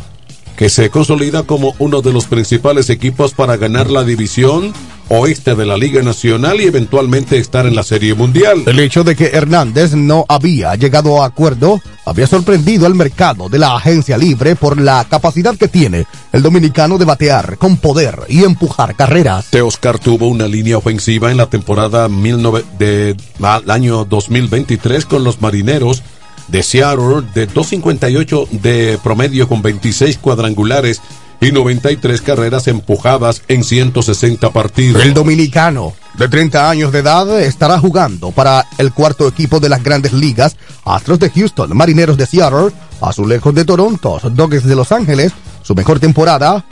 que 0.60 0.68
se 0.68 0.90
consolida 0.90 1.44
como 1.44 1.74
uno 1.80 2.02
de 2.02 2.12
los 2.12 2.26
principales 2.26 2.90
equipos 2.90 3.34
para 3.34 3.56
ganar 3.56 3.90
la 3.90 4.04
división 4.04 4.74
oeste 5.08 5.56
de 5.56 5.66
la 5.66 5.78
Liga 5.78 6.02
Nacional 6.02 6.60
y 6.60 6.66
eventualmente 6.66 7.38
estar 7.38 7.66
en 7.66 7.76
la 7.76 7.84
Serie 7.84 8.14
Mundial. 8.14 8.64
El 8.66 8.78
hecho 8.82 9.06
de 9.06 9.16
que 9.16 9.28
Hernández 9.28 9.94
no 9.94 10.26
había 10.28 10.76
llegado 10.76 11.24
a 11.24 11.28
acuerdo 11.28 11.80
había 12.06 12.28
sorprendido 12.28 12.86
al 12.86 12.94
mercado 12.94 13.48
de 13.48 13.58
la 13.58 13.78
agencia 13.78 14.18
libre 14.18 14.58
por 14.58 14.82
la 14.82 15.06
capacidad 15.10 15.56
que 15.56 15.70
tiene 15.70 16.06
el 16.34 16.42
dominicano 16.42 16.98
de 16.98 17.06
batear 17.06 17.58
con 17.58 17.78
poder 17.78 18.20
y 18.28 18.44
empujar 18.44 18.98
carreras. 18.98 19.52
Teoscar 19.52 19.98
tuvo 19.98 20.28
una 20.28 20.46
línea 20.46 20.78
ofensiva 20.78 21.32
en 21.32 21.38
la 21.38 21.50
temporada 21.50 22.10
19 22.10 22.66
de, 22.78 23.16
al 23.42 23.72
año 23.72 24.04
2023 24.04 25.06
con 25.06 25.24
los 25.24 25.42
marineros 25.42 26.04
de 26.52 26.64
Seattle 26.64 27.24
de 27.34 27.46
258 27.48 28.48
de 28.52 29.00
promedio 29.04 29.48
con 29.48 29.62
26 29.62 30.18
cuadrangulares 30.18 31.02
y 31.42 31.52
93 31.52 32.22
carreras 32.22 32.68
empujadas 32.68 33.44
en 33.48 33.64
160 33.64 34.52
partidos. 34.52 35.04
El 35.04 35.14
dominicano 35.14 35.94
de 36.16 36.28
30 36.28 36.70
años 36.70 36.92
de 36.92 37.00
edad 37.00 37.40
estará 37.42 37.80
jugando 37.80 38.32
para 38.32 38.66
el 38.78 38.92
cuarto 38.92 39.28
equipo 39.28 39.60
de 39.60 39.70
las 39.70 39.84
grandes 39.84 40.12
ligas, 40.12 40.58
Astros 40.84 41.20
de 41.20 41.30
Houston, 41.30 41.76
Marineros 41.76 42.18
de 42.18 42.26
Seattle, 42.26 42.72
Azulejos 43.02 43.56
de 43.56 43.64
Toronto, 43.66 44.20
Dodgers 44.32 44.66
de 44.66 44.76
Los 44.76 44.92
Ángeles, 44.92 45.32
su 45.62 45.76
mejor 45.76 46.00
temporada 46.00 46.66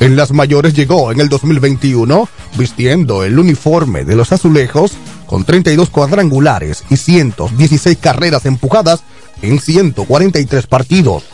en 0.00 0.16
las 0.16 0.32
mayores 0.32 0.74
llegó 0.74 1.12
en 1.12 1.20
el 1.20 1.28
2021 1.28 2.28
vistiendo 2.58 3.24
el 3.24 3.38
uniforme 3.38 4.04
de 4.04 4.16
los 4.16 4.32
azulejos 4.32 4.92
con 5.26 5.44
32 5.44 5.90
cuadrangulares 5.90 6.84
y 6.90 6.96
116 6.96 7.98
carreras 7.98 8.46
empujadas 8.46 9.02
en 9.42 9.60
143 9.60 10.66
partidos. 10.66 11.24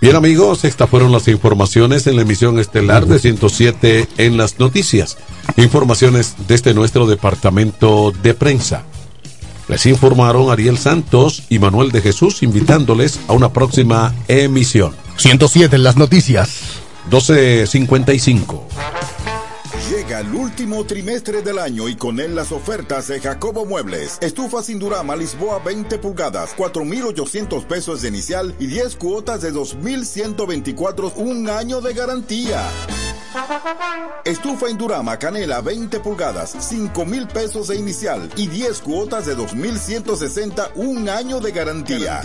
Bien 0.00 0.16
amigos, 0.16 0.64
estas 0.64 0.90
fueron 0.90 1.12
las 1.12 1.28
informaciones 1.28 2.06
en 2.06 2.16
la 2.16 2.22
emisión 2.22 2.58
estelar 2.58 3.06
de 3.06 3.18
107 3.18 4.08
en 4.18 4.36
las 4.36 4.58
noticias. 4.58 5.16
Informaciones 5.56 6.34
desde 6.48 6.74
nuestro 6.74 7.06
departamento 7.06 8.12
de 8.22 8.34
prensa. 8.34 8.82
Les 9.68 9.86
informaron 9.86 10.50
Ariel 10.50 10.78
Santos 10.78 11.44
y 11.48 11.58
Manuel 11.58 11.90
de 11.90 12.00
Jesús 12.00 12.42
invitándoles 12.42 13.20
a 13.28 13.32
una 13.32 13.52
próxima 13.52 14.14
emisión. 14.28 14.94
107 15.16 15.76
en 15.76 15.82
las 15.82 15.96
noticias. 15.96 16.60
12.55. 17.10 19.15
Llega 20.06 20.20
el 20.20 20.36
último 20.36 20.84
trimestre 20.84 21.42
del 21.42 21.58
año 21.58 21.88
y 21.88 21.96
con 21.96 22.20
él 22.20 22.36
las 22.36 22.52
ofertas 22.52 23.08
de 23.08 23.18
Jacobo 23.18 23.64
Muebles. 23.64 24.18
Estufa 24.20 24.62
sin 24.62 24.78
Durama 24.78 25.16
Lisboa 25.16 25.58
20 25.58 25.98
pulgadas, 25.98 26.54
4,800 26.56 27.64
pesos 27.64 28.02
de 28.02 28.08
inicial 28.10 28.54
y 28.60 28.68
10 28.68 28.94
cuotas 28.94 29.40
de 29.40 29.50
2,124, 29.50 31.12
un 31.16 31.50
año 31.50 31.80
de 31.80 31.92
garantía. 31.92 32.62
Estufa 34.24 34.70
Indurama 34.70 35.18
Canela 35.18 35.60
20 35.60 36.00
pulgadas, 36.00 36.56
5 36.58 37.04
mil 37.04 37.28
pesos 37.28 37.68
de 37.68 37.76
inicial 37.76 38.30
y 38.34 38.46
10 38.46 38.80
cuotas 38.80 39.26
de 39.26 39.34
2,160, 39.34 40.70
un 40.76 41.06
año 41.08 41.38
de 41.40 41.52
garantía. 41.52 42.22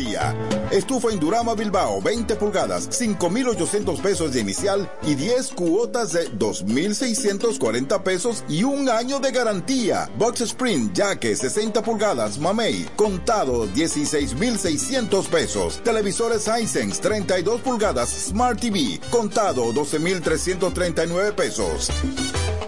Estufa 0.72 1.12
Indurama 1.12 1.54
Bilbao 1.54 2.02
20 2.02 2.36
pulgadas, 2.38 2.88
5,800 2.92 4.00
pesos 4.00 4.32
de 4.32 4.40
inicial 4.40 4.90
y 5.04 5.16
10 5.16 5.50
cuotas 5.50 6.14
de 6.14 6.30
2,640 6.30 8.04
pesos 8.04 8.46
y 8.48 8.64
un 8.64 8.88
año 8.90 9.20
de 9.20 9.32
garantía. 9.32 10.10
Box 10.18 10.42
Spring 10.42 10.92
Jaque 10.96 11.36
60 11.36 11.82
pulgadas, 11.82 12.40
Mamey, 12.40 12.88
contado 12.96 13.68
16,600 13.68 15.28
pesos. 15.28 15.82
Televisores 15.84 16.48
Hisense 16.48 17.02
32 17.02 17.60
pulgadas, 17.60 18.10
Smart 18.10 18.60
TV, 18.60 19.02
contado 19.10 19.74
12,339 21.08 21.34
pesos. 21.34 21.90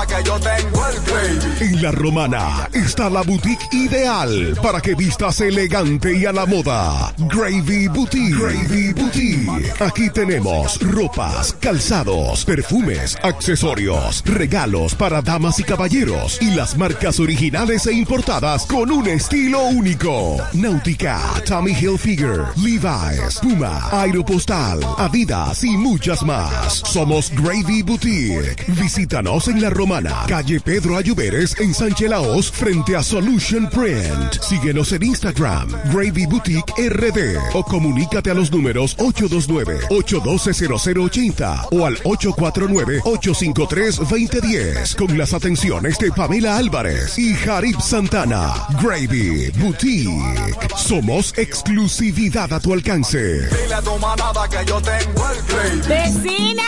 Que 0.08 0.24
yo 0.24 0.40
tengo 0.40 0.88
el. 0.88 1.62
En 1.62 1.82
la 1.84 1.92
romana 1.92 2.68
está 2.74 3.12
la 3.12 3.22
boutique 3.22 3.68
ideal 3.74 4.58
para 4.64 4.82
que 4.82 4.96
vistas 4.96 5.40
elegante 5.42 6.18
y 6.18 6.26
a 6.26 6.32
la 6.32 6.48
moda. 6.48 7.14
Gravy 7.18 7.88
Boutique. 7.90 8.34
Gravy 8.34 8.94
Boutique. 8.94 9.74
Aquí 9.82 10.10
tenemos 10.10 10.80
ropas, 10.82 11.54
calzados, 11.60 12.44
perfumes, 12.44 13.18
accesorios, 13.22 14.24
regalos 14.26 14.96
para 14.96 15.22
damas 15.22 15.60
y 15.60 15.64
caballeros 15.64 16.42
y 16.42 16.56
las 16.56 16.76
marcas 16.76 17.20
originales 17.20 17.86
e 17.86 17.94
importadas 17.94 18.66
con 18.66 18.90
un 18.90 19.08
estilo 19.08 19.64
único. 19.66 20.38
Náutica, 20.54 21.20
Tommy 21.46 21.74
Hilfiger, 21.74 22.46
Levi's, 22.56 23.40
Puma, 23.42 23.90
Aeropostal, 23.92 24.80
Adidas 24.98 25.64
y 25.64 25.78
muchas 25.78 26.24
más. 26.24 26.74
Somos 26.74 27.32
Gravy 27.32 27.84
Boutique. 27.84 28.66
Visítanos 28.70 29.19
Visítanos 29.20 29.50
en 29.50 29.62
La 29.62 29.70
Romana, 29.70 30.24
calle 30.30 30.62
Pedro 30.62 30.96
Ayuberes, 30.96 31.60
en 31.60 31.74
Sánchez 31.74 32.10
Laos, 32.10 32.50
frente 32.50 32.96
a 32.96 33.04
Solution 33.04 33.70
Print. 33.70 34.42
Síguenos 34.42 34.94
en 34.94 35.04
Instagram, 35.04 35.70
Gravy 35.92 36.26
Boutique 36.26 36.72
RD, 36.78 37.36
o 37.54 37.66
comunícate 37.66 38.32
a 38.32 38.34
los 38.34 38.50
números 38.50 38.96
829-812-0080 38.98 41.68
o 41.72 41.86
al 41.86 41.98
849-853-2010 41.98 44.96
con 44.96 45.18
las 45.18 45.34
atenciones 45.34 45.98
de 45.98 46.14
Pamela 46.14 46.56
Álvarez 46.56 47.20
y 47.20 47.34
Jarib 47.34 47.82
Santana. 47.82 48.54
Gravy 48.82 49.50
Boutique. 49.58 50.66
Somos 50.78 51.38
exclusividad 51.38 52.54
a 52.54 52.62
tu 52.62 52.72
alcance. 52.72 53.50
Dile 53.50 53.74
a 53.74 53.82
tu 53.82 54.00
manada 54.00 54.48
que 54.48 54.64
yo 54.66 54.82
tengo 54.82 55.30
el 55.30 55.42
gravy. 55.44 55.82
¡Vecina! 55.90 56.64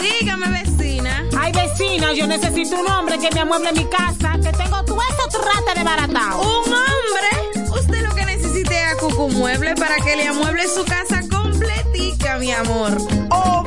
Dígame, 0.00 0.48
vecina. 0.48 1.22
Ay, 1.38 1.52
vecina, 1.52 1.91
yo 1.98 2.26
necesito 2.26 2.80
un 2.80 2.88
hombre 2.88 3.18
que 3.18 3.30
me 3.34 3.40
amueble 3.40 3.72
mi 3.72 3.84
casa, 3.84 4.38
que 4.42 4.52
tengo 4.52 4.82
todo 4.84 4.98
eso 5.02 5.40
trata 5.40 5.78
de 5.78 5.84
baratao. 5.84 6.40
¿Un 6.40 6.72
hombre? 6.72 7.70
Usted 7.70 8.02
lo 8.02 8.14
que 8.14 8.24
necesite 8.24 8.74
es 8.74 8.92
a 8.92 8.96
Cucu 8.96 9.28
Mueble 9.28 9.74
para 9.74 9.96
que 9.96 10.16
le 10.16 10.26
amueble 10.26 10.66
su 10.68 10.84
casa 10.84 11.22
completica, 11.30 12.38
mi 12.38 12.50
amor. 12.50 12.96
Oh, 13.30 13.64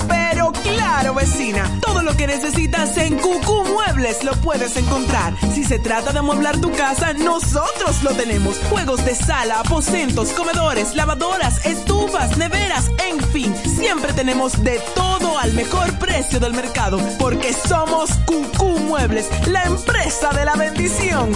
claro, 0.73 1.13
vecina. 1.13 1.69
Todo 1.81 2.01
lo 2.01 2.15
que 2.15 2.27
necesitas 2.27 2.97
en 2.97 3.17
Cucú 3.17 3.63
Muebles 3.65 4.23
lo 4.23 4.33
puedes 4.41 4.75
encontrar. 4.77 5.33
Si 5.53 5.63
se 5.63 5.79
trata 5.79 6.11
de 6.11 6.19
amueblar 6.19 6.59
tu 6.59 6.71
casa, 6.71 7.13
nosotros 7.13 8.03
lo 8.03 8.11
tenemos. 8.11 8.57
Juegos 8.69 9.03
de 9.05 9.15
sala, 9.15 9.59
aposentos, 9.59 10.29
comedores, 10.29 10.95
lavadoras, 10.95 11.65
estufas, 11.65 12.37
neveras, 12.37 12.89
en 13.09 13.19
fin. 13.31 13.55
Siempre 13.77 14.13
tenemos 14.13 14.63
de 14.63 14.79
todo 14.95 15.37
al 15.37 15.53
mejor 15.53 15.97
precio 15.99 16.39
del 16.39 16.53
mercado. 16.53 16.99
Porque 17.19 17.53
somos 17.53 18.11
Cucú 18.25 18.79
Muebles, 18.79 19.29
la 19.47 19.63
empresa 19.63 20.31
de 20.31 20.45
la 20.45 20.55
bendición. 20.55 21.31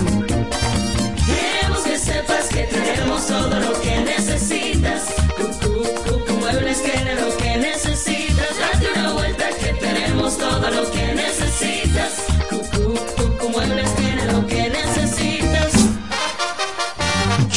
Queremos 1.25 1.79
que 1.83 1.97
sepas 1.97 2.47
que 2.49 2.63
tenemos 2.63 3.27
todo 3.27 3.59
lo 3.59 3.81
que 3.81 3.99
necesitas. 3.99 4.58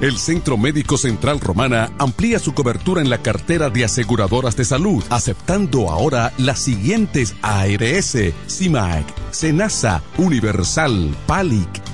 El 0.00 0.18
Centro 0.18 0.56
Médico 0.56 0.98
Central 0.98 1.40
Romana 1.40 1.92
amplía 1.98 2.38
su 2.38 2.52
cobertura 2.52 3.00
en 3.00 3.08
la 3.08 3.22
cartera 3.22 3.70
de 3.70 3.84
aseguradoras 3.84 4.56
de 4.56 4.64
salud, 4.64 5.02
aceptando 5.08 5.88
ahora 5.88 6.32
las 6.36 6.58
siguientes 6.58 7.34
ARS, 7.42 8.16
CIMAC, 8.48 9.06
SENASA, 9.30 10.02
Universal, 10.18 11.14
PALIC, 11.26 11.93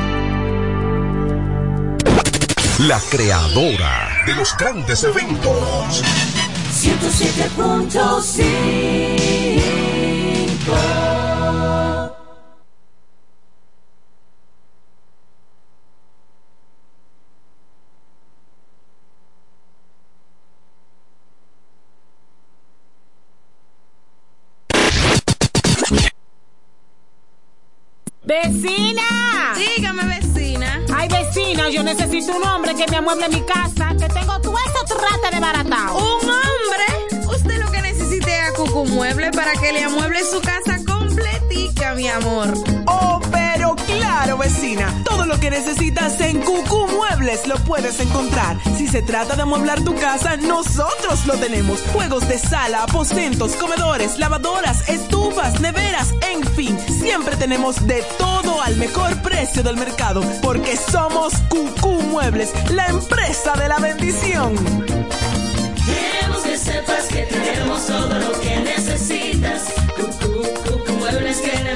La 2.79 2.99
creadora 3.11 4.23
de 4.25 4.33
los 4.33 4.57
grandes 4.57 5.03
eventos. 5.03 6.01
107.5 6.71 9.40
yo 31.81 31.85
necesito 31.85 32.35
un 32.35 32.43
hombre 32.43 32.75
que 32.75 32.85
me 32.91 32.97
amueble 32.97 33.27
mi 33.29 33.41
casa, 33.41 33.95
que 33.97 34.07
tengo 34.07 34.39
todo 34.39 34.55
eso 34.55 34.85
trata 34.85 35.31
de 35.31 35.39
baratao. 35.39 35.97
¿Un 35.97 36.29
hombre? 36.29 37.27
Usted 37.27 37.59
lo 37.59 37.71
que 37.71 37.81
necesite 37.81 38.31
es 38.31 38.49
a 38.49 38.53
Cucu 38.53 38.85
Mueble 38.85 39.31
para 39.31 39.53
que 39.53 39.73
le 39.73 39.83
amueble 39.83 40.23
su 40.23 40.39
casa 40.41 40.77
completica, 40.85 41.95
mi 41.95 42.07
amor. 42.07 42.53
Oh, 42.85 43.19
pero 43.31 43.40
claro, 44.11 44.37
vecina. 44.37 44.93
Todo 45.05 45.25
lo 45.25 45.39
que 45.39 45.49
necesitas 45.49 46.19
en 46.19 46.41
Cucú 46.41 46.87
Muebles 46.87 47.47
lo 47.47 47.55
puedes 47.59 47.99
encontrar. 48.01 48.57
Si 48.77 48.87
se 48.87 49.01
trata 49.01 49.35
de 49.35 49.43
amueblar 49.43 49.81
tu 49.83 49.95
casa, 49.95 50.35
nosotros 50.35 51.25
lo 51.25 51.35
tenemos. 51.35 51.79
Juegos 51.93 52.27
de 52.27 52.37
sala, 52.37 52.83
aposentos, 52.83 53.53
comedores, 53.53 54.19
lavadoras, 54.19 54.87
estufas, 54.89 55.61
neveras, 55.61 56.13
en 56.29 56.43
fin. 56.43 56.77
Siempre 56.87 57.37
tenemos 57.37 57.87
de 57.87 58.03
todo 58.17 58.61
al 58.61 58.75
mejor 58.75 59.21
precio 59.21 59.63
del 59.63 59.77
mercado. 59.77 60.21
Porque 60.41 60.75
somos 60.75 61.33
Cucú 61.49 62.01
Muebles, 62.03 62.51
la 62.69 62.87
empresa 62.87 63.53
de 63.53 63.69
la 63.69 63.79
bendición. 63.79 64.55
Queremos 65.85 66.43
que 66.43 66.57
sepas 66.57 67.05
que 67.05 67.23
tenemos 67.23 67.87
todo 67.87 68.19
lo 68.19 68.39
que 68.41 68.57
necesitas. 68.57 69.63
Cucú, 69.95 70.43
Cucú 70.65 70.93
Muebles 70.99 71.41
tiene 71.41 71.75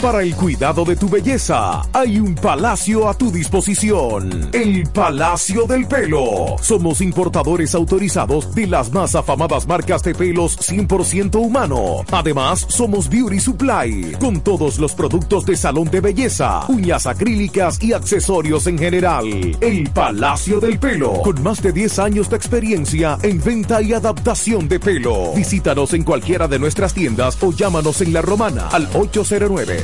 Para 0.00 0.22
el 0.22 0.36
cuidado 0.36 0.84
de 0.84 0.94
tu 0.94 1.08
belleza, 1.08 1.82
hay 1.92 2.20
un 2.20 2.36
palacio 2.36 3.08
a 3.08 3.14
tu 3.14 3.32
disposición. 3.32 4.48
El 4.52 4.84
Palacio 4.84 5.64
del 5.64 5.88
Pelo. 5.88 6.54
Somos 6.62 7.00
importadores 7.00 7.74
autorizados 7.74 8.54
de 8.54 8.68
las 8.68 8.92
más 8.92 9.16
afamadas 9.16 9.66
marcas 9.66 10.04
de 10.04 10.14
pelos 10.14 10.56
100% 10.56 11.34
humano. 11.34 12.04
Además, 12.12 12.64
somos 12.68 13.08
Beauty 13.08 13.40
Supply, 13.40 14.12
con 14.20 14.40
todos 14.40 14.78
los 14.78 14.94
productos 14.94 15.44
de 15.44 15.56
salón 15.56 15.90
de 15.90 16.00
belleza, 16.00 16.60
uñas 16.68 17.06
acrílicas 17.06 17.82
y 17.82 17.92
accesorios 17.92 18.68
en 18.68 18.78
general. 18.78 19.26
El 19.60 19.90
Palacio 19.90 20.60
del 20.60 20.78
Pelo, 20.78 21.22
con 21.22 21.42
más 21.42 21.60
de 21.60 21.72
10 21.72 21.98
años 21.98 22.30
de 22.30 22.36
experiencia 22.36 23.18
en 23.22 23.42
venta 23.42 23.82
y 23.82 23.94
adaptación 23.94 24.68
de 24.68 24.78
pelo. 24.78 25.32
Visítanos 25.34 25.92
en 25.92 26.04
cualquiera 26.04 26.46
de 26.46 26.60
nuestras 26.60 26.94
tiendas 26.94 27.36
o 27.42 27.52
llámanos 27.52 28.00
en 28.00 28.12
La 28.12 28.22
Romana 28.22 28.68
al 28.68 28.86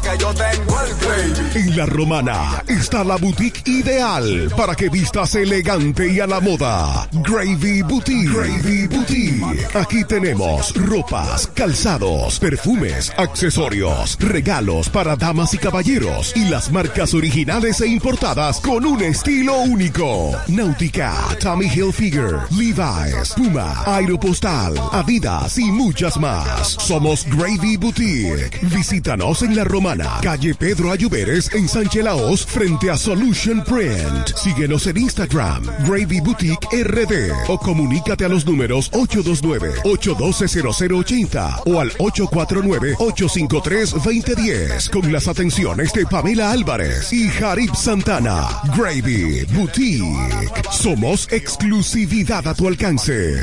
Que 0.03 0.18
yo 0.18 0.32
tengo 0.34 0.76
el. 0.80 1.57
En 1.57 1.76
La 1.76 1.87
Romana 1.87 2.62
está 2.68 3.03
la 3.03 3.16
boutique 3.16 3.62
ideal 3.66 4.51
para 4.57 4.74
que 4.74 4.89
vistas 4.89 5.34
elegante 5.34 6.11
y 6.11 6.20
a 6.20 6.26
la 6.26 6.41
moda. 6.41 7.09
Gravy 7.12 7.82
Boutique. 7.82 8.30
Gravy 8.30 8.87
Boutique. 8.87 9.76
Aquí 9.76 10.05
tenemos 10.05 10.74
ropas, 10.76 11.47
calzados, 11.49 12.39
perfumes, 12.39 13.12
accesorios, 13.16 14.16
regalos 14.20 14.89
para 14.89 15.16
damas 15.16 15.53
y 15.55 15.59
caballeros 15.59 16.32
y 16.37 16.49
las 16.49 16.70
marcas 16.70 17.12
originales 17.14 17.80
e 17.80 17.87
importadas 17.89 18.61
con 18.61 18.84
un 18.84 19.03
estilo 19.03 19.57
único. 19.59 20.32
Náutica, 20.49 21.14
Tommy 21.41 21.66
Hilfiger, 21.66 22.39
Levi's, 22.51 23.32
Puma, 23.37 23.82
Aeropostal, 23.87 24.74
Adidas 24.93 25.59
y 25.59 25.64
muchas 25.64 26.16
más. 26.16 26.68
Somos 26.68 27.26
Gravy 27.26 27.76
Boutique. 27.76 28.51
Visítanos 28.62 29.26
en 29.27 29.57
La 29.57 29.64
Romana, 29.64 30.20
calle 30.22 30.55
Pedro 30.55 30.93
Ayuberes 30.93 31.53
en 31.53 31.68
Sánchez 31.68 32.05
Laos, 32.05 32.47
frente 32.47 32.89
a 32.91 32.97
Solution 32.97 33.64
Print. 33.64 34.29
Síguenos 34.37 34.87
en 34.87 34.99
Instagram, 34.99 35.64
Gravy 35.85 36.20
Boutique 36.20 36.68
RD 36.70 37.33
o 37.49 37.59
comunícate 37.59 38.24
a 38.24 38.29
los 38.29 38.47
números 38.47 38.89
829-812-0080 38.93 41.62
o 41.66 41.81
al 41.81 41.91
849-853-2010 41.95 44.91
con 44.91 45.12
las 45.12 45.27
atenciones 45.27 45.93
de 45.93 46.07
Pamela 46.07 46.53
Álvarez 46.53 47.12
y 47.12 47.29
Jarib 47.29 47.74
Santana. 47.74 48.47
Gravy 48.77 49.45
Boutique. 49.47 50.62
Somos 50.70 51.27
exclusividad 51.33 52.47
a 52.47 52.55
tu 52.55 52.68
alcance. 52.68 53.43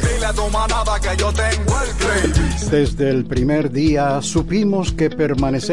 Desde 2.71 3.09
el 3.09 3.25
primer 3.25 3.69
día 3.69 4.21
supimos 4.21 4.93
que 4.93 5.09
permanecer 5.09 5.72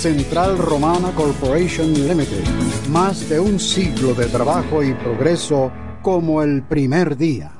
Central 0.00 0.56
Romana 0.56 1.12
Corporation 1.14 1.92
Limited. 1.92 2.42
Más 2.88 3.28
de 3.28 3.38
un 3.38 3.60
siglo 3.60 4.14
de 4.14 4.24
trabajo 4.28 4.82
y 4.82 4.94
progreso 4.94 5.70
como 6.00 6.42
el 6.42 6.62
primer 6.62 7.18
día. 7.18 7.59